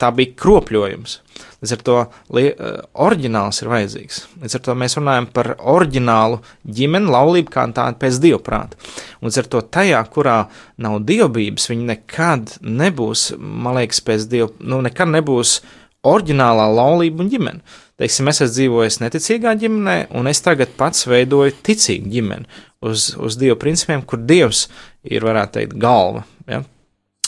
[0.00, 1.16] tā bija kropļojums.
[1.60, 4.20] Līdz ar to uh, oriģināls ir vajadzīgs.
[4.40, 8.80] Līdz ar to mēs runājam par oriģinālu ģimeni, laulību kā tādu pēc dievprāta.
[9.20, 10.38] Un līdz ar to tajā, kurā
[10.80, 15.58] nav dievbības, viņi nekad nebūs, man liekas, pēc diev, nu, nekad nebūs
[16.08, 17.78] oriģinālā laulība un ģimene.
[18.00, 22.48] Teiksim, es esmu dzīvojis neticīgā ģimenē, un es tagad pats veidoju ticīgu ģimeni
[22.80, 24.66] uz, uz Dieva principiem, kur Dievs
[25.04, 26.24] ir, varētu teikt, galva.
[26.48, 26.62] Ja?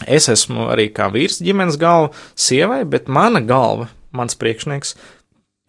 [0.09, 4.97] Es esmu arī kā vīrs ģimenes galva sievai, bet mana galva, mans priekšnieks,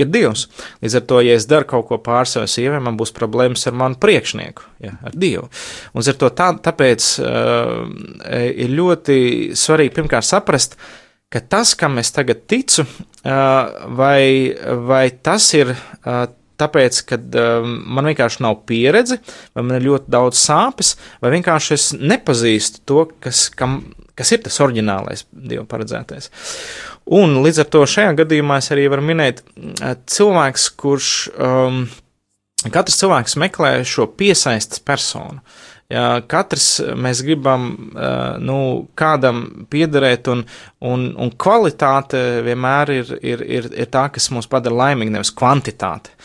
[0.01, 0.47] ir Dievs.
[0.81, 3.77] Līdz ar to, ja es daru kaut ko pār savai sievai, man būs problēmas ar
[3.77, 5.45] manu priekšnieku, ja, ar Dievu.
[5.93, 7.79] Un ar to tā, tāpēc uh,
[8.49, 9.17] ir ļoti
[9.59, 10.99] svarīgi pirmkārt saprast, uh,
[11.33, 12.85] ka tas, kam es tagad ticu,
[13.23, 14.53] vai,
[14.85, 15.73] vai tas ir
[16.61, 17.17] tāpēc, ka
[17.65, 19.17] man vienkārši nav pieredze,
[19.55, 23.79] vai man ir ļoti daudz sāpes, vai vienkārši es nepazīstu to, kas, kam,
[24.19, 26.29] kas ir tas oriģinālais Dieva paredzētais.
[27.17, 29.43] Un līdz ar to šajā gadījumā es arī varu minēt
[30.13, 31.83] cilvēks, kurš, um,
[32.69, 35.43] katrs cilvēks meklē šo piesaistas personu.
[35.43, 37.67] Uh, Ja, katrs mēs gribam
[38.41, 38.57] nu,
[38.97, 40.45] kādam piederēt, un,
[40.85, 46.15] un, un kvalitāte vienmēr ir, ir, ir, ir tā, kas mūs padara laimīgi, nevis kvantitāte.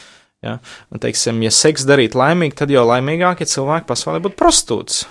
[0.44, 0.56] Ja?
[0.92, 5.02] Un, teiksim, ja seks darītu laimīgi, tad jau laimīgākie cilvēki pasaulē būtu prostitūts.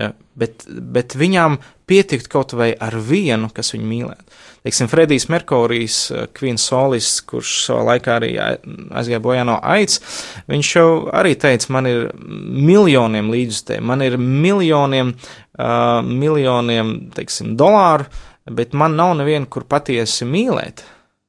[0.00, 4.36] Ja, bet, bet viņām pietikt kaut vai ar vienu, kas viņu mīlētu.
[4.66, 5.96] Teiksim, Fredijs Merkurijs,
[6.34, 10.00] Queen Solis, kurš savā laikā arī aizgāja bojā no aids,
[10.50, 18.08] viņš jau arī teica, man ir miljoniem līdzstēju, man ir miljoniem, uh, miljoniem, teiksim, dolāru,
[18.58, 20.82] bet man nav neviena, kur patiesi mīlēt.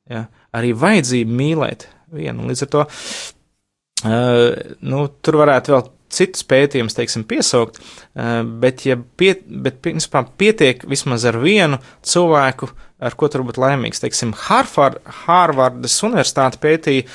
[0.09, 0.25] Ja?
[0.57, 1.85] Arī vajadzība mīlēt
[2.17, 2.49] vienu.
[2.49, 8.97] Līdz ar to uh, nu, tur varētu vēl citus pētījumus, teiksim, piesaukt, uh, bet, ja
[8.97, 14.01] pie, bet, principā, pietiek vismaz ar vienu cilvēku, ar ko tur būt laimīgs.
[14.01, 17.05] Teiksim, Harvard, Harvardas Universitāte pētīja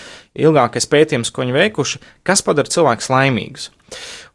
[0.46, 3.70] ilgākais pētījums, ko viņi veikuši, kas padara cilvēkus laimīgus.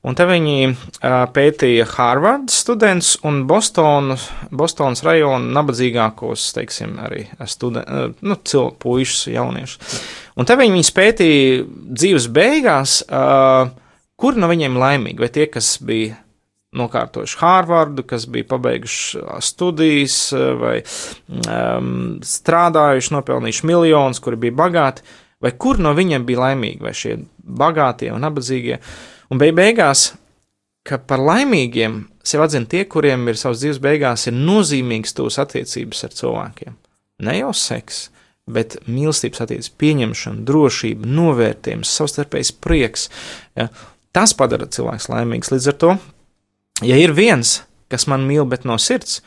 [0.07, 7.83] Un te viņi uh, pētīja Harvardas students un Bostonas, Bostonas rajona nabadzīgākos, teiksim, arī studen,
[7.83, 9.97] uh, nu, cilvēku puišus, jauniešus.
[10.37, 11.65] Un te viņi pētīja
[11.97, 13.71] dzīves beigās, uh,
[14.19, 16.17] kuri no viņiem laimīgi, vai tie, kas bija
[16.77, 20.17] nokārtojuši Hārvardu, kas bija pabeiguši studijas
[20.59, 25.05] vai um, strādājuši, nopelnījuši miljonus, kuri bija bagāti,
[25.43, 28.81] vai kur no viņiem bija laimīgi, vai šie bagātie un nabadzīgie.
[29.31, 30.11] Un beig beigās,
[30.87, 36.05] ka par laimīgiem sev atzina tie, kuriem ir savas dzīves beigās, ir nozīmīgas tūs attiecības
[36.07, 36.77] ar cilvēkiem.
[37.27, 38.07] Ne jau seks,
[38.47, 43.07] bet mīlestības attiecības, pieņemšana, drošība, novērtējums, savstarpējs prieks.
[43.57, 43.67] Ja,
[44.15, 45.51] tas padara cilvēks laimīgs.
[45.53, 45.97] Līdz ar to,
[46.85, 49.21] ja ir viens, kas man mīl, bet no sirds,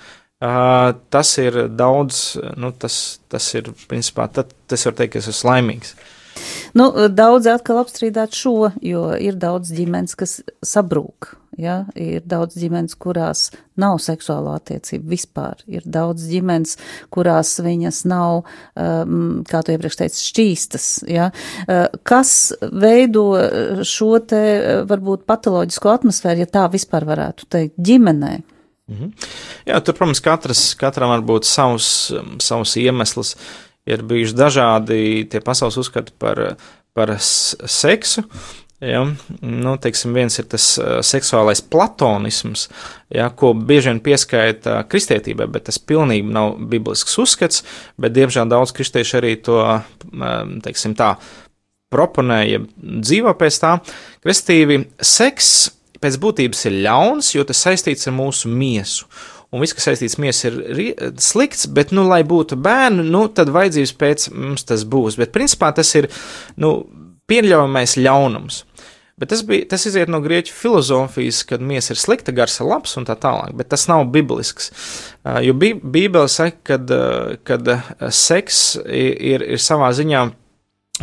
[0.45, 5.31] uh, tas ir daudz, nu, tas, tas ir, principā, tad, tas var teikt, ka es
[5.33, 5.95] esmu laimīgs.
[6.79, 11.35] Nu, daudz atkal apstrīdāt šo, jo ir daudz ģimenes, kas sabrūk.
[11.59, 11.85] Ja?
[11.99, 13.49] Ir daudz ģimenes, kurās
[13.81, 15.65] nav seksuālo attiecību vispār.
[15.71, 16.77] Ir daudz ģimenes,
[17.13, 20.89] kurās viņas nav, um, kā tu iepriekš teici, šķīstas.
[21.11, 21.31] Ja?
[21.67, 23.27] Uh, kas veido
[23.87, 24.45] šo te
[24.89, 28.39] varbūt patoloģisko atmosfēru, ja tā vispār varētu teikt, ģimenē?
[28.91, 29.11] Mhm.
[29.69, 32.11] Jā, tur, protams, katras, katram var būt savs,
[32.43, 33.37] savs iemesls.
[33.89, 36.41] Ir bijuši dažādi tie pasaules uzskati par,
[36.95, 38.27] par seksu.
[38.81, 39.03] Ja,
[39.45, 40.65] nu, teiksim, viens ir tas
[41.05, 42.63] seksuālais platonisms,
[43.13, 47.61] ja, ko bieži vien pieskaita kristietībai, bet tas pilnīgi nav biblisks uzskats,
[48.01, 49.59] bet diemžēl daudz kristieši arī to,
[50.65, 51.11] teiksim tā,
[51.93, 53.75] proponēja dzīvo pēc tā.
[54.25, 55.51] Kristīvi, seks
[56.01, 59.11] pēc būtības ir ļauns, jo tas saistīts ar mūsu miesu.
[59.51, 63.93] Un viss, kas saistīts miesu, ir slikts, bet, nu, lai būtu bērni, nu, tad vajadzības
[63.99, 65.19] pēc mums tas būs.
[65.21, 66.07] Bet, principā, tas ir,
[66.63, 66.79] nu,
[67.31, 68.65] pieļaujamais ļaunums.
[69.21, 72.97] Bet tas, bija, tas iziet no grieķu filozofijas, kad miesa ir slikta, gars ir labs
[72.97, 74.71] un tā tālāk, bet tas nav biblisks.
[75.45, 76.79] Jo Bībele saka, ka
[77.45, 77.69] kad
[78.17, 80.25] seks ir, ir savā ziņā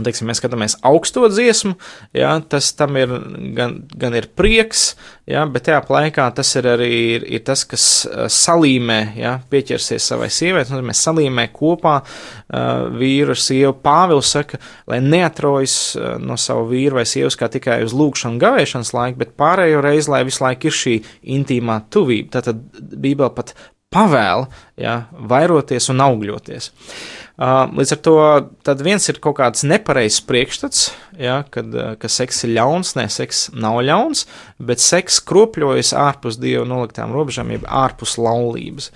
[0.05, 1.75] teiksim, mēs skatāmies augsto dziesmu,
[2.17, 3.13] jā, tas tam ir
[3.57, 4.91] gan, gan ir prieks,
[5.29, 7.85] jā, bet tajā laikā tas ir arī ir, ir tas, kas
[8.33, 13.75] salīmē, jā, pieķersies savai sievietei, un mēs salīmē kopā uh, vīru ar sievu.
[13.83, 15.77] Pāvils saka, lai neatrojas
[16.23, 20.23] no savu vīru vai sievas kā tikai uz lūgšanu gavēšanas laiku, bet pārējo reizi, lai
[20.27, 20.95] visu laiku ir šī
[21.37, 22.37] intīmā tuvība.
[22.37, 23.55] Tātad Bībele pat
[23.93, 24.47] pavēl,
[24.79, 24.97] jā,
[25.31, 26.71] vairoties un augļoties.
[26.71, 28.13] Uh, Līdz ar to
[28.81, 30.87] viens ir kaut kāds nepareizs priekšstats,
[31.21, 31.69] ja, kad,
[32.01, 34.23] ka seks ir ļauns, nē, seks nav ļauns,
[34.57, 38.89] bet seks kropļojas ārpus dieva noliktām robežām, jeb ārpus laulības.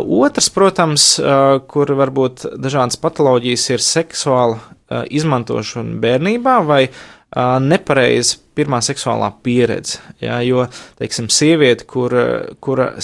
[0.00, 1.10] Otrs, protams,
[1.68, 6.86] kur varbūt dažādas patoloģijas ir seksuāla izmantošana bērnībā vai
[7.68, 10.00] nepareiza pirmā seksuālā pieredze.
[10.24, 10.64] Ja, jo,
[10.96, 12.24] teiksim, sieviete, kura,
[12.64, 12.94] kura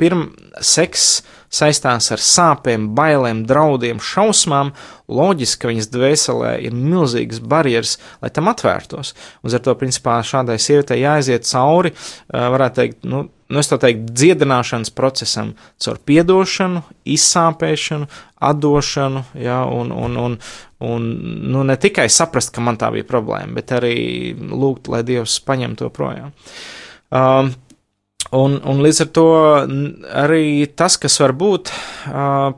[0.00, 1.10] pirms seks
[1.50, 4.70] saistās ar sāpēm, bailēm, draudiem, šausmām,
[5.10, 9.12] loģiski, ka viņas dvēselē ir milzīgas barjeras, lai tam atvērtos.
[9.42, 11.92] Un ar to, principā, šādai sievietei jāaiziet cauri,
[12.30, 16.84] varētu teikt, nu, nu, es tā teiktu, dziedināšanas procesam, caur piedošanu,
[17.16, 18.06] izsāpēšanu,
[18.50, 20.36] atdošanu, ja, un, un, un,
[20.86, 21.08] un
[21.50, 23.96] nu, ne tikai saprast, ka man tā bija problēma, bet arī
[24.38, 26.30] lūgt, lai Dievs paņem to projām.
[27.10, 27.50] Um,
[28.30, 29.24] Un, un līdz ar to
[30.22, 31.72] arī tas, kas var būt,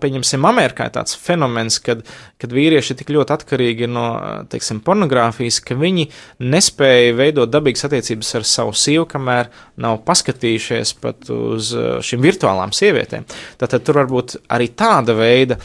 [0.02, 2.02] pieņemsim, Amerikā tāds fenomens, kad,
[2.36, 4.04] kad vīrieši ir tik ļoti atkarīgi no,
[4.52, 6.10] teiksim, pornogrāfijas, ka viņi
[6.44, 9.48] nespēja veidot dabīgas attiecības ar savu sievu, kamēr
[9.80, 11.72] nav paskatījušies pat uz
[12.04, 13.24] šīm virtuālām sievietēm.
[13.56, 15.56] Tātad tur var būt arī tāda veida,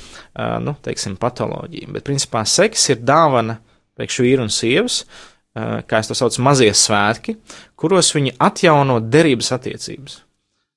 [0.64, 1.92] nu, teiksim, patoloģija.
[1.98, 3.60] Bet, principā, seks ir dāvana
[4.00, 5.02] priekš vīru un sievas,
[5.90, 7.38] kā es to saucu, mazie svētki,
[7.80, 10.22] kuros viņi atjauno derības attiecības.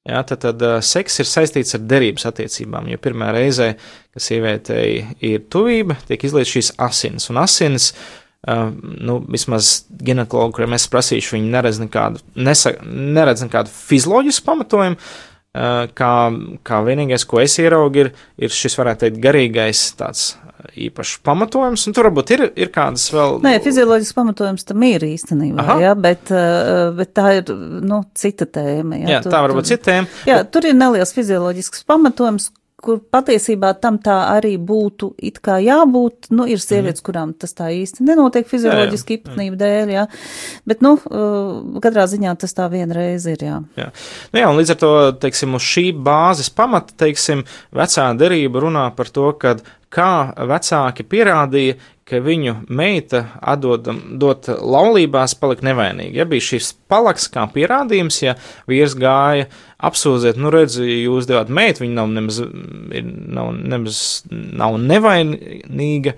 [0.08, 3.74] Jā, tad, tad seks ir saistīts ar derības attiecībām, jo pirmā reize,
[4.14, 7.92] kad sievietei ir tuvība, tiek izlietas šīs asinis, un asinis
[8.40, 14.96] Uh, nu, vismaz ginekologi, kuriem es prasīšu, viņi neredz nekādu, nesa, neredz nekādu fizioloģisku pamatojumu.
[15.50, 16.12] Kā,
[16.62, 20.28] kā vienīgais, ko es ieraugu, ir, ir šis, varētu teikt, garīgais tāds
[20.78, 23.40] īpašs pamatojums, un tur varbūt ir, ir kādas vēl.
[23.42, 25.76] Nē, fizioloģisks pamatojums tam ir īstenībā, Aha.
[25.82, 26.30] jā, bet,
[27.00, 27.50] bet tā ir,
[27.82, 29.00] nu, cita tēma.
[29.10, 30.08] Jā, tā varbūt tur, citiem.
[30.28, 32.50] Jā, tur ir neliels fizioloģisks pamatojums,
[32.82, 36.30] kur patiesībā tam tā arī būtu it kā jābūt.
[36.34, 40.06] Nu, ir sievietes, kurām tas tā īsti nenotiek fizioloģiski īpatnību dēļ, jā.
[40.68, 43.60] Bet, nu, uh, katrā ziņā tas tā vienreiz ir, jā.
[43.80, 43.90] Jā.
[44.32, 44.94] Nu jā, un līdz ar to,
[45.26, 47.44] teiksim, uz šī bāzes pamata, teiksim,
[47.76, 49.58] vecā derība runā par to, ka
[49.90, 50.10] kā
[50.50, 51.78] vecāki pierādīja,
[52.10, 56.20] ka viņu meita atdodam, dot laulībās palika nevainīga.
[56.20, 58.34] Ja bija šis palaks kā pierādījums, ja
[58.70, 59.46] vīrs gāja
[59.86, 66.16] apsūdzēt, nu redzi, jūs devāt meitu, viņa nav nemaz, ir- nav, nemaz, nav nevainīga,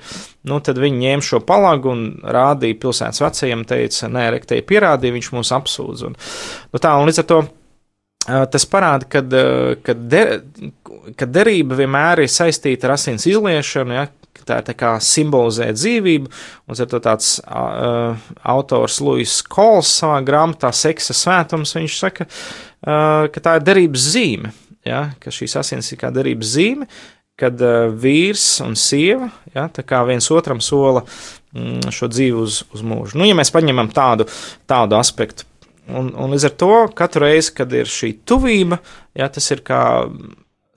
[0.49, 5.33] nu tad viņi ņēma šo palagu un rādīja pilsētas vecajiem, teica, nē, rektēji pierādīja, viņš
[5.37, 6.07] mūs apsūdz.
[6.09, 6.17] Un,
[6.73, 7.43] nu tā, un līdz ar to
[8.23, 9.19] Tas parāda, ka,
[9.99, 10.29] der,
[11.27, 14.05] derība vienmēr ir saistīta ar asins izliešanu, ja,
[14.47, 16.33] tā ir tā kā simbolizē dzīvību,
[16.67, 18.17] un ar to tāds uh,
[18.55, 24.55] autors Luis Kols savā grāmatā Seksa svētums, viņš saka, uh, ka tā ir derības zīme,
[24.89, 26.89] ja, ka šīs asins ir kā derības zīme,
[27.39, 32.65] kad uh, vīrs un sieva, ja, tā kā viens otram sola mm, šo dzīvi uz,
[32.75, 33.21] uz mūžu.
[33.21, 34.29] Nu, ja mēs paņemam tādu,
[34.71, 35.47] tādu aspektu,
[35.91, 38.79] Un, un līdz ar to katru reizi, kad ir šī tuvība,
[39.19, 39.83] jā, tas ir kā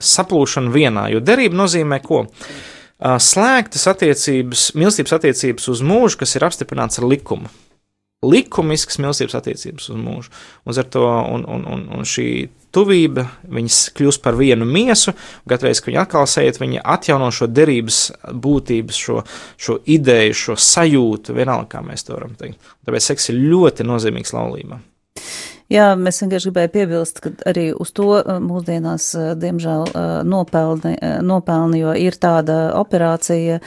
[0.01, 2.23] saplūšana vienā, jo derība nozīmē ko?
[2.25, 7.51] Ā, Slēgtas attiecības, mīlestības attiecības uz mūžu, kas ir apstiprināts ar likumu.
[8.25, 10.31] Likumiskas mīlestības attiecības uz mūžu.
[10.65, 15.69] Un, to, un, un, un, un šī tuvība, viņas kļūst par vienu miesu, un katru
[15.69, 17.99] reizi, kad viņi atkal sēž, viņi atjauno šo derības
[18.31, 19.21] būtības, šo,
[19.59, 22.73] šo ideju, šo sajūtu, vienalga, kā mēs to varam teikt.
[22.87, 24.79] Tāpēc seks ir ļoti nozīmīgs laulībā.
[25.71, 30.91] Jā, mēs vienkārši gribēju piebilst, ka arī uz to uh, mūsdienās, uh, diemžēl, uh, nopelni,
[31.25, 33.57] nopelni, jo ir tāda operācija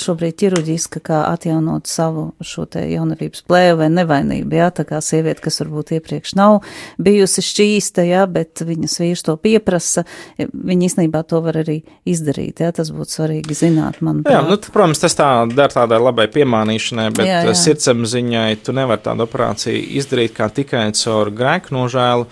[0.00, 5.42] šobrīd ķirurģiska, kā atjaunot savu šo te jaunavības plēvu vai nevainību, jā, tā kā sieviete,
[5.44, 6.58] kas varbūt iepriekš nav
[7.02, 10.04] bijusi šķīsta, jā, bet viņas vīrs to pieprasa,
[10.38, 14.34] viņa īstenībā to var arī izdarīt, jā, tas būtu svarīgi zināt, manuprāt.
[14.36, 18.76] Jā, nu, t- protams, tas tā dara tādai labai piemānīšanai, bet Jā, jā, sirdsapziņai tu
[18.76, 22.28] nevari tādu operāciju izdarīt kā tikai caur grēku nožēlu,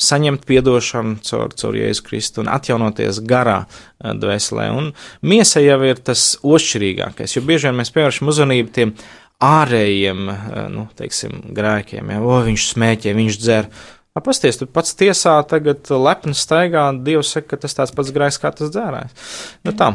[0.00, 4.70] saņemt atdošanu caur, caur Jēzu Kristu un atjaunoties garā eh, dvēselē.
[4.76, 8.94] Un miesa jau ir tas ošķirīgākais, jo bieži vien mēs pievēršam uzmanību tiem
[9.44, 12.12] ārējiem, eh, nu, teiksim, grēkiem.
[12.14, 13.72] Ja, o, viņš smēķē, viņš dzer.
[14.20, 18.50] Pasties, tu pats tiesā tagad lepni staigā, Dievs saka, ka tas tāds pats grēks kā
[18.52, 19.30] tas dzērājs.
[19.64, 19.94] Nu tā.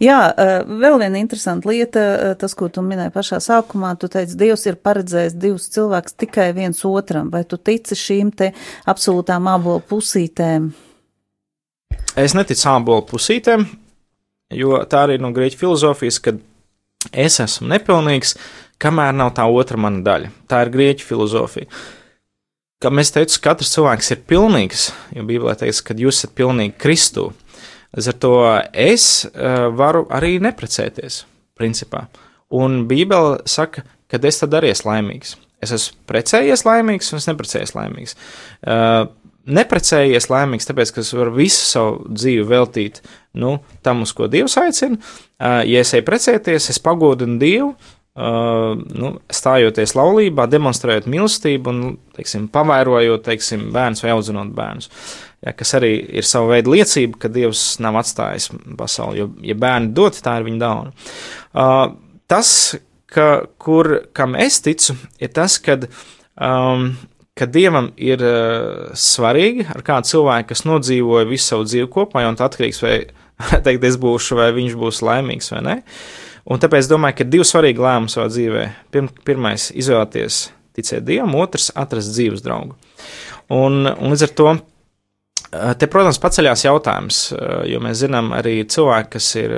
[0.00, 4.36] Jā, eh, vēl viena interesanta lieta, eh, tas, ko tu minēji pašā sākumā, tu teici,
[4.40, 8.52] Dievs ir paredzējis divus cilvēkus tikai viens otram, vai tu tici šīm te
[8.88, 10.70] absolūtām ābolu pusītēm?
[12.16, 13.66] Es neticu ābolu pusītēm,
[14.56, 16.32] jo tā arī no grieķu filozofijas, ka
[17.12, 18.38] es esmu nepilnīgs,
[18.80, 20.32] kamēr nav tā otra mana daļa.
[20.48, 21.68] Tā ir grieķu filozofija.
[22.80, 27.26] Kā mēs teicām, katrs cilvēks ir pilnīgs, jo Bībelē teikts, ka jūs esat pilnīgi Kristū.
[27.96, 28.34] Līdz ar to
[28.70, 31.24] es uh, varu arī neprecēties,
[31.58, 32.06] principā.
[32.54, 35.36] Un Bībele saka, ka es tad arī esmu laimīgs.
[35.60, 38.16] Es esmu precējies laimīgs un es neprecējies laimīgs.
[38.62, 39.10] Uh,
[39.50, 43.00] neprecējies laimīgs, tāpēc, ka es varu visu savu dzīvi veltīt
[43.40, 45.00] nu, tam, uz ko Dievs aicina.
[45.40, 47.74] Uh, ja es eju precēties, es pagodinu Dievu,
[48.20, 51.82] nu, stājoties laulībā, demonstrējot mīlestību un,
[52.16, 54.90] teiksim, pavairojot, teiksim, bērnus vai audzinot bērnus.
[55.40, 59.94] Ja, kas arī ir sava veida liecība, ka Dievs nav atstājis pasauli, jo, ja bērni
[59.96, 60.92] dod, tā ir viņa dāvana.
[61.56, 61.94] Uh,
[62.28, 62.50] tas,
[63.08, 63.28] ka,
[63.62, 65.88] kur, kam es ticu, ir tas, kad,
[66.36, 66.90] um,
[67.38, 72.36] ka Dievam ir uh, svarīgi ar kādu cilvēku, kas nodzīvoja visu savu dzīvi kopā, un
[72.36, 72.98] tā atkarīgs vai,
[73.64, 75.78] teikt, es būšu, vai viņš būs laimīgs vai nē.
[76.48, 78.64] Un tāpēc domāju, ka ir divi svarīgi lēmumi savā dzīvē.
[78.94, 80.42] Pirm, pirmais, izvēlēties
[80.78, 82.78] ticēt Dievam, otrs, atrast dzīves draugu.
[83.50, 84.52] Un, un līdz ar to
[85.50, 87.16] Te, protams, paceļās jautājums,
[87.66, 89.54] jo mēs zinām arī cilvēki, kas ir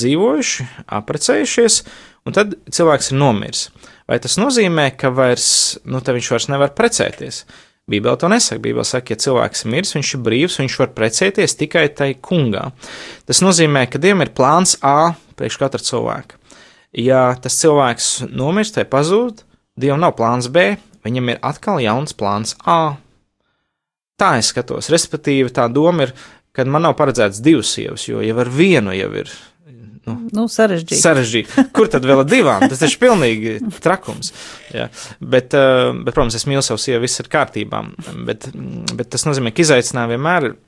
[0.00, 1.76] dzīvojuši, apprecējušies,
[2.24, 3.66] un tad cilvēks ir nomiris.
[4.08, 5.50] Vai tas nozīmē, ka vairs,
[5.84, 7.42] nu, viņš vairs nevar precēties?
[7.90, 8.62] Bībele to nesaka.
[8.62, 12.70] Bībele saka, ja cilvēks ir miris, viņš ir brīvs, viņš var precēties tikai tai kungā.
[13.28, 16.38] Tas nozīmē, ka Dievam ir plāns A priekš katra cilvēka.
[16.96, 19.44] Ja tas cilvēks nomirst vai pazūd,
[19.80, 20.74] Dievam nav plāns B,
[21.06, 22.96] viņam ir atkal jauns plāns A.
[24.20, 24.90] Tā es skatos.
[24.92, 26.14] Respektīvi, tā doma ir,
[26.52, 29.30] ka man nav paredzēts divas sievas, jo jau ar vienu jau ir
[30.08, 30.98] Nu, sarežģīti.
[31.00, 31.66] sarežģīti.
[31.76, 32.64] Kur tad vēl ar divām?
[32.70, 34.32] Tas taču ir pilnīgi trakums.
[34.72, 34.88] Jā.
[35.20, 37.82] Bet, uh, bet, protams, es mīlu savu sievu, viss ir kārtībā.
[38.28, 38.48] Bet,
[38.96, 40.58] bet tas nozīmē, ka izaicinājumi vienmēr ir.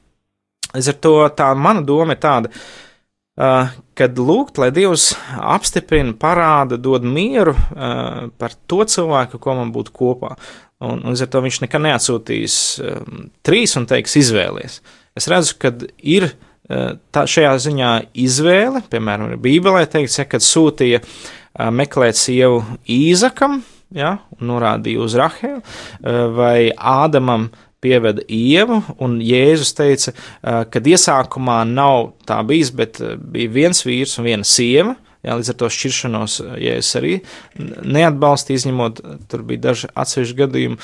[0.73, 6.79] Līdz ar to tā mana doma ir tāda, uh, kad lūgt, lai Dievs apstiprina, parāda,
[6.81, 10.37] dod mieru uh, par to cilvēku, ko man būtu kopā.
[10.83, 14.81] Un, un līdz ar to viņš nekad neatsūtīs um, trīs un teiks izvēlies.
[15.16, 17.90] Es redzu, ka ir uh, tā, šajā ziņā
[18.22, 23.61] izvēle, piemēram, Bībelē teikts, ja, kad sūtīja uh, meklēt sievu Īzakam,
[23.96, 27.51] ja, un norādīja uz Rahelu, uh, vai Ādamam
[27.83, 34.29] pieveda ievu, un Jēzus teica, ka iesākumā nav tā bijis, bet bija viens vīrs un
[34.29, 34.94] viena sieva.
[35.22, 37.16] Jā, līdz ar to šķiršanos Jēzus arī
[37.59, 40.79] neatbalstīja, izņemot, tur bija daži atsevišķi gadījumi,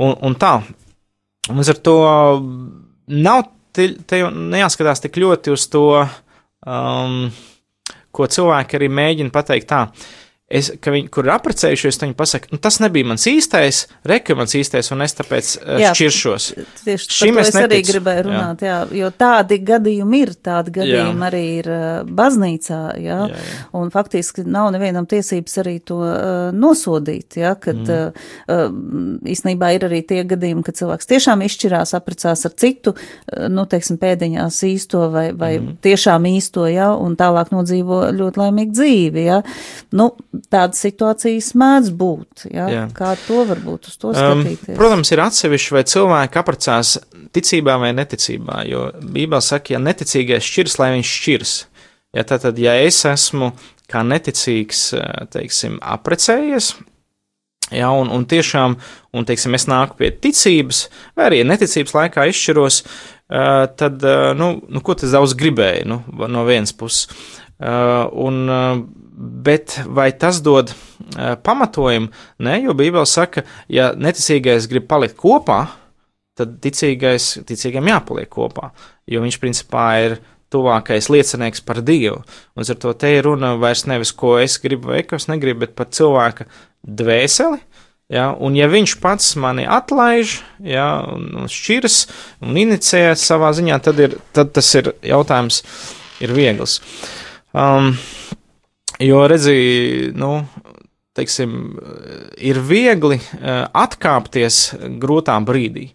[0.00, 0.54] un, un tā.
[1.48, 1.96] Līdz ar to
[3.20, 3.46] nav
[3.80, 5.86] te, te jau nejāskatās tik ļoti uz to,
[6.66, 7.22] um,
[8.12, 9.84] ko cilvēki arī mēģina pateikt tā.
[10.50, 14.50] Es, ka viņi, kur ir apprecējušies, viņi pasaka, nu, tas nebija mans īstais, reka mans
[14.58, 16.46] īstais, un es tāpēc uh, Jā, šķiršos.
[16.82, 17.92] Tieši Šim par to es es arī neticu.
[17.92, 18.80] gribēju runāt, jā.
[18.80, 21.28] jā, jo tādi gadījumi ir, tādi gadījumi Jā.
[21.28, 21.84] arī ir uh,
[22.18, 23.60] baznīcā, jā, Jā, jā.
[23.78, 28.18] un faktiski nav nevienam tiesības arī to uh, nosodīt, jā, kad mm.
[28.50, 33.68] uh, īstenībā ir arī tie gadījumi, kad cilvēks tiešām izšķirās, apprecās ar citu, uh, nu,
[33.70, 35.78] teiksim, pēdiņās īsto vai, vai mm.
[35.86, 39.40] tiešām īsto, jā, un tālāk nodzīvo ļoti laimīgu dzīvi, jā.
[39.94, 40.10] Nu,
[40.50, 42.84] tādas situācijas mēdz būt, jā, Jā.
[42.96, 44.76] kā to varbūt uz to Um, skatīties.
[44.78, 46.94] protams, ir atsevišķi, vai cilvēki apprecās
[47.34, 51.56] ticībā vai neticībā, jo Bībelē saka, ja neticīgais šķirs, lai viņš šķirs.
[52.16, 53.52] Ja tātad, ja es esmu
[53.90, 56.74] kā neticīgs, eh, teiksim, apprecējies,
[57.70, 58.76] ja, un, un tiešām,
[59.14, 64.60] un, teiksim, es nāku pie ticības, vai arī neticības laikā izšķiros, eh, tad, eh, nu,
[64.68, 67.08] nu ko tas daudz gribēju, nu, no vienas puses.
[67.60, 68.48] Un,
[69.20, 72.08] bet vai tas dod uh, pamatojumu?
[72.40, 75.66] Nē, jo Bībele saka, ja neticīgais grib palikt kopā,
[76.40, 78.70] tad ticīgais, ticīgam jāpaliek kopā,
[79.10, 82.22] jo viņš principā ir tuvākais liecinieks par Dievu.
[82.56, 85.62] Un ar to te ir runa vairs nevis, ko es gribu vai ko es negribu,
[85.64, 86.48] bet par cilvēka
[86.82, 87.60] dvēseli.
[88.10, 92.00] Ja, un ja viņš pats mani atlaiž, ja, un, un šķiras
[92.42, 95.60] un inicē savā ziņā, tad, ir, tad tas ir jautājums,
[96.18, 96.80] ir viegls.
[97.54, 97.92] Um,
[99.00, 99.58] jo redzī,
[100.16, 100.38] nu,
[101.16, 101.58] teiksim,
[102.38, 104.62] ir viegli uh, atkāpties
[105.02, 105.90] grūtā brīdī.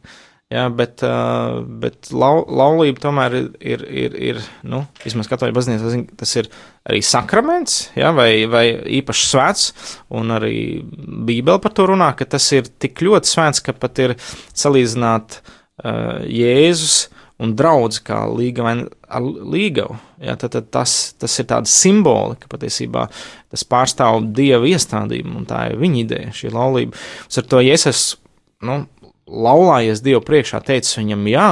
[0.53, 6.35] Jā, bet, uh, bet lau, laulība tomēr ir, ir, ir, nu, vismaz katoļu baznīcā, tas
[6.37, 6.51] ir
[6.85, 8.67] arī sakraments, jā, vai, vai
[8.99, 9.65] īpaši svēts,
[10.13, 10.53] un arī
[10.85, 14.13] Bībele par to runā, ka tas ir tik ļoti svēts, ka pat ir
[14.53, 17.07] salīdzināt uh, Jēzus
[17.43, 19.97] un draudz kā līgavaini ar līgavu.
[20.23, 23.07] Ja, tad, tad tas, tas ir tāds simbolika, patiesībā
[23.51, 26.95] tas pārstāv dieva iestādību, un tā ir viņa ideja, šī laulība.
[27.27, 28.21] Un ar to, ja es esmu,
[28.65, 28.77] nu,
[29.25, 31.49] laulājies Dievu priekšā, teicis viņam jā,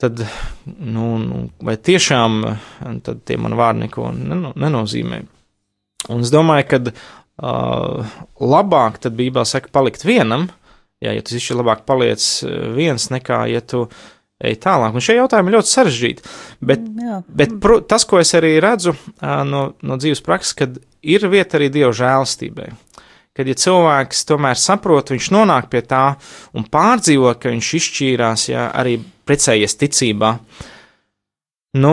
[0.00, 0.22] tad,
[0.66, 2.40] nu, nu vai tiešām,
[3.26, 5.22] tie man vārdi neko neno, nenozīmē.
[6.08, 10.46] Un es domāju, ka uh, labāk tad Bībelē saka palikt vienam,
[11.04, 13.88] jā, ja tas ir labāk paliec uh, viens nekā, ja tu
[14.38, 14.94] ej tālāk.
[14.94, 16.26] Un šie jautājumi ļoti sarežģīti.
[16.64, 17.20] Bet, Jā.
[17.40, 21.70] bet pru, tas, ko es arī redzu no, no dzīves prakses, kad ir vieta arī
[21.74, 22.70] Dieva žēlastībai.
[23.38, 26.16] Kad ja cilvēks tomēr saprot, viņš nonāk pie tā
[26.58, 28.96] un pārdzīvo, ka viņš izšķīrās, ja arī
[29.28, 30.32] precējies ticībā.
[31.78, 31.92] Nu,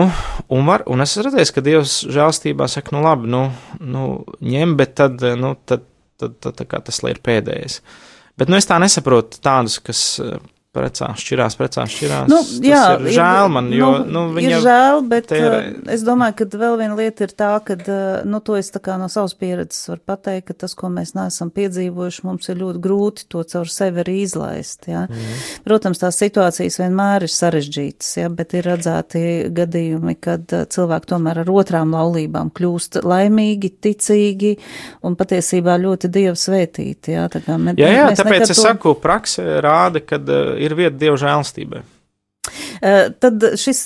[0.50, 3.44] un, var, un es redzēju, ka Dievs žēlstībā saka, nu labi, nu,
[3.84, 4.06] nu
[4.42, 5.84] ņem, bet tad, nu, tad,
[6.18, 7.78] tad, tad, kā tas ir pēdējais.
[8.40, 10.40] Bet nu, es tā nesaprotu tādus, kas eh,
[10.76, 12.28] precās, šķirās, precās, šķirās.
[12.30, 15.58] Nu, jā, ir žēl man, jo nu, nu, viņa ir žēl, bet tērē.
[15.72, 18.82] uh, es domāju, ka vēl viena lieta ir tā, ka, uh, nu, to es tā
[18.84, 22.82] kā no savas pieredzes varu pateikt, ka tas, ko mēs neesam piedzīvojuši, mums ir ļoti
[22.84, 25.06] grūti to caur sevi arī izlaist, jā.
[25.08, 25.40] Mm.
[25.66, 29.24] Protams, tās situācijas vienmēr ir sarežģītas, jā, bet ir redzēti
[29.56, 34.52] gadījumi, kad uh, cilvēki tomēr ar otrām laulībām kļūst laimīgi, ticīgi
[35.06, 37.26] un patiesībā ļoti dievu svētīti, jā.
[37.32, 40.76] Tā kā mē, Jā, jā, mēs tāpēc es to- saku, prakse rāda, ka uh, ir
[40.78, 41.82] vieta Dieva žēlstībai.
[42.86, 43.80] Tad šis,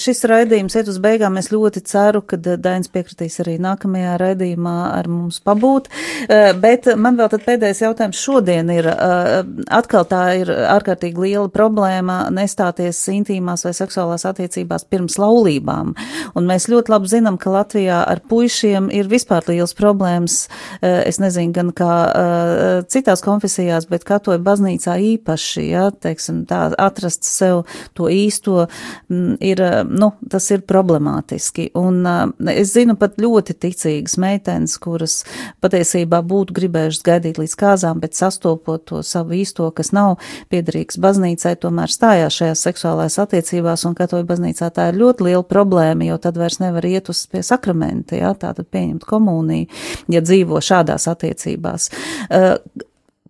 [0.00, 1.36] šis raidījums iet uz beigām.
[1.38, 5.86] Es ļoti ceru, ka Dainis piekritīs arī nākamajā raidījumā ar mums pabūt.
[6.60, 8.88] Bet man vēl tad pēdējais jautājums šodien ir,
[9.70, 15.94] atkal tā ir ārkārtīgi liela problēma nestāties intīmās vai seksuālās attiecībās pirms laulībām.
[16.34, 20.40] Un mēs ļoti labi zinām, ka Latvijā ar puišiem ir vispār liels problēmas.
[20.82, 21.94] Es nezinu, gan kā
[22.90, 27.62] citās konfesijās, bet katoja baznīcā īpaši, ja, teiksim, tā atrast sev
[27.94, 28.66] to īsto visu to
[29.08, 31.70] mm, ir, nu, tas ir problemātiski.
[31.74, 32.06] Un
[32.48, 35.24] es zinu pat ļoti ticīgas meitenes, kuras
[35.60, 40.18] patiesībā būtu gribējušas gaidīt līdz kāzām, bet sastopot to savu īsto, kas nav
[40.50, 46.04] piederīgs baznīcai, tomēr stājās šajās seksuālās attiecībās, un katoļu baznīcā tā ir ļoti liela problēma,
[46.04, 49.68] jo tad vairs nevar iet uz pie sakramenta, jā, tātad pieņemt komuniju,
[50.08, 51.90] ja dzīvo šādās attiecībās.
[52.30, 52.56] Uh,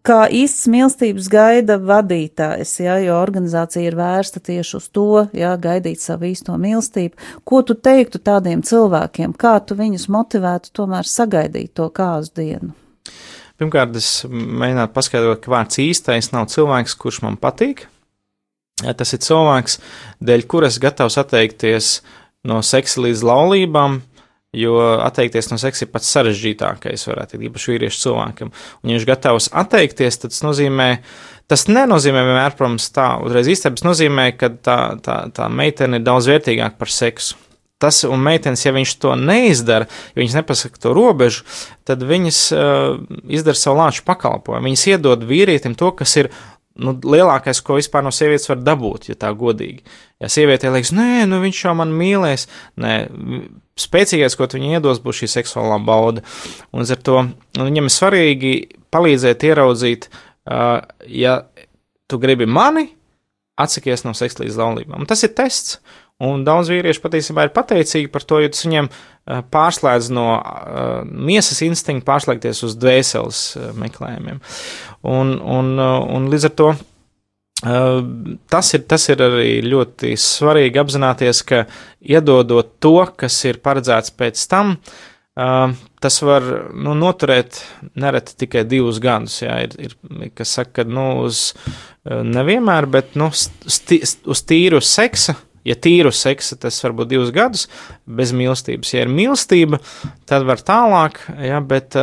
[0.06, 6.02] kā īsts mīlestības gaida vadītājs, ja, jo organizācija ir vērsta tieši uz to, ja, gaidīt
[6.02, 7.18] savu īsto mīlestību.
[7.44, 12.74] Ko tu teiktu tādiem cilvēkiem, kā tu viņus motivētu tomēr sagaidīt to kāzu dienu?
[13.60, 17.84] Pirmkārt, es mēģinātu paskaidrot, ka vārds īstais nav cilvēks, kurš man patīk.
[18.80, 19.76] Tas ir cilvēks,
[20.24, 21.98] dēļ kuras gatavs atteikties
[22.48, 23.98] no seksa līdz laulībām,
[24.56, 28.48] Jo atteikties no seksa ir pats sarežģītākais, varētu teikt, īpaši vīriešu cilvēkam.
[28.50, 30.88] Un, ja viņš gatavs atteikties, tad tas nozīmē,
[31.50, 36.26] tas nenozīmē vienmēr, protams, tā uzreiz īstenībā nozīmē, ka tā, tā, tā meitene ir daudz
[36.32, 37.38] vērtīgāka par seksu.
[37.80, 41.46] Tas un meitenes, ja viņš to neizdara, ja viņas nepasaka to robežu,
[41.88, 42.98] tad viņas uh,
[43.30, 44.66] izdara savu lāču pakalpojumu.
[44.66, 46.28] Viņas iedod vīrietim to, kas ir
[46.80, 49.84] nu, lielākais, ko vispār no sievietes var dabūt, ja tā godīgi.
[50.20, 52.46] Ja sieviete liekas, nē, nu viņš jau man mīlēs,
[52.80, 52.94] nē,
[53.80, 56.24] spēcīgais, ko viņa iedos, būs šī seksuālā bauda.
[56.74, 57.22] Un ar to
[57.58, 58.54] viņam ir svarīgi
[58.92, 61.36] palīdzēt ieraudzīt, uh, ja
[62.10, 62.88] tu gribi mani,
[63.60, 65.02] atsakies no seksa līdz laulībām.
[65.02, 65.78] Un tas ir tests.
[66.20, 68.90] Un daudz vīriešu patiesībā ir pateicīgi par to, jo tas viņiem
[69.52, 74.40] pārslēdz no uh, miesas instinkta pārslēgties uz dvēseles uh, meklējumiem.
[75.08, 76.72] Un, un, uh, un līdz ar to
[77.60, 81.58] tas ir, tas ir arī ļoti svarīgi apzināties, ka
[82.00, 84.78] iedodot to, kas ir paredzēts pēc tam,
[85.36, 87.60] tas var nu, noturēt
[88.00, 89.42] nereti tikai divus gadus.
[89.42, 91.50] Jā, ir, ir kas saka, ka nu, uz
[92.08, 95.36] nevienmēr, bet nu, sti, uz tīru seksa
[95.68, 97.66] Ja tīru seksu, tas var būt divus gadus
[98.08, 98.94] bez mīlestības.
[98.94, 99.80] Ja ir mīlestība,
[100.30, 101.98] tad var tālāk, ja, bet,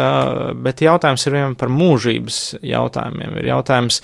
[0.62, 3.39] bet jautājums ir vienmēr par mūžības jautājumiem.
[3.41, 4.01] Ir jautājums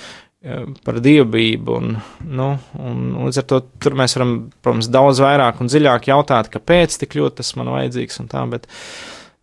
[0.83, 1.93] par dievbijību, un,
[2.35, 4.33] nu, un līdz ar to tur mēs varam,
[4.63, 8.67] protams, daudz vairāk un dziļāk jautāt, kāpēc tik ļoti tas man vajadzīgs un tā, bet,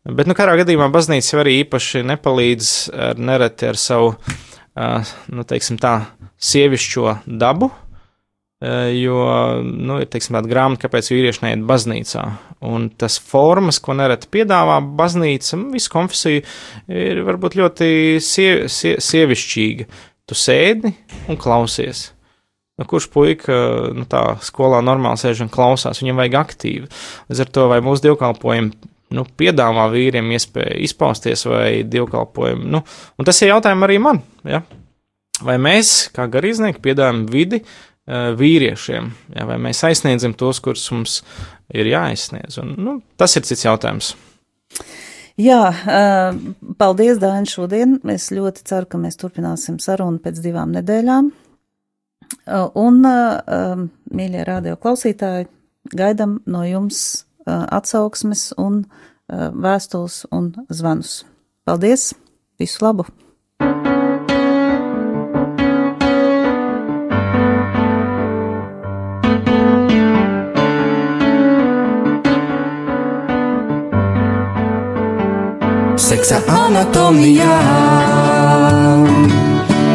[0.04, 2.72] bet nu, kādā gadījumā baznīca arī īpaši nepalīdz
[3.08, 4.12] ar nereti ar savu,
[4.76, 5.94] nu, teiksim tā,
[6.50, 7.70] sievišķo dabu,
[8.92, 9.20] jo,
[9.64, 12.24] nu, ir, teiksim, tāda grāmata, kāpēc vīrieši neiet baznīcā.
[12.68, 16.44] Un tas formas, ko nereti piedāvā baznīca, visu konfesiju,
[16.92, 17.90] ir varbūt ļoti
[18.24, 19.88] sie, sie, sievišķīga.
[20.28, 20.92] Tu sēdi
[21.32, 22.10] un klausies.
[22.80, 23.56] Nu, kurš puika
[23.96, 26.92] nu, tā skolā normāli sēž un klausās, viņam vajag aktīvi.
[27.32, 32.68] Līdz ar to vai mūsu dievkalpojumi nu, piedāvā vīriem iespēju izpausties vai dievkalpojumu.
[32.76, 32.84] Nu,
[33.16, 34.20] un tas ir jautājums arī man.
[34.48, 34.62] Ja?
[35.44, 41.20] Vai mēs, kā garīdznieki, piedāvājam vidi, uh, vīriešiem, jā, vai mēs aizsniedzam tos, kurus mums
[41.74, 42.58] ir jāaizsniedz.
[42.62, 44.14] Un, nu, tas ir cits jautājums.
[45.40, 46.40] Jā, eh,
[46.80, 47.96] paldies, Dāņa, šodien.
[48.12, 51.30] Es ļoti ceru, ka mēs turpināsim sarunu pēc divām nedēļām.
[52.40, 53.00] Eh, un,
[54.10, 55.48] mīļie radio klausītāji,
[55.96, 58.84] gaidam no jums atsauksmes un
[59.30, 61.24] vēstules un zvanus.
[61.64, 62.10] Paldies!
[62.60, 63.06] Visu labu!
[76.20, 77.54] Seksa anatomijā.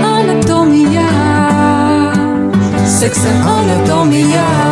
[0.09, 1.05] Anatomijā.
[2.97, 4.64] Seksa anatomijā.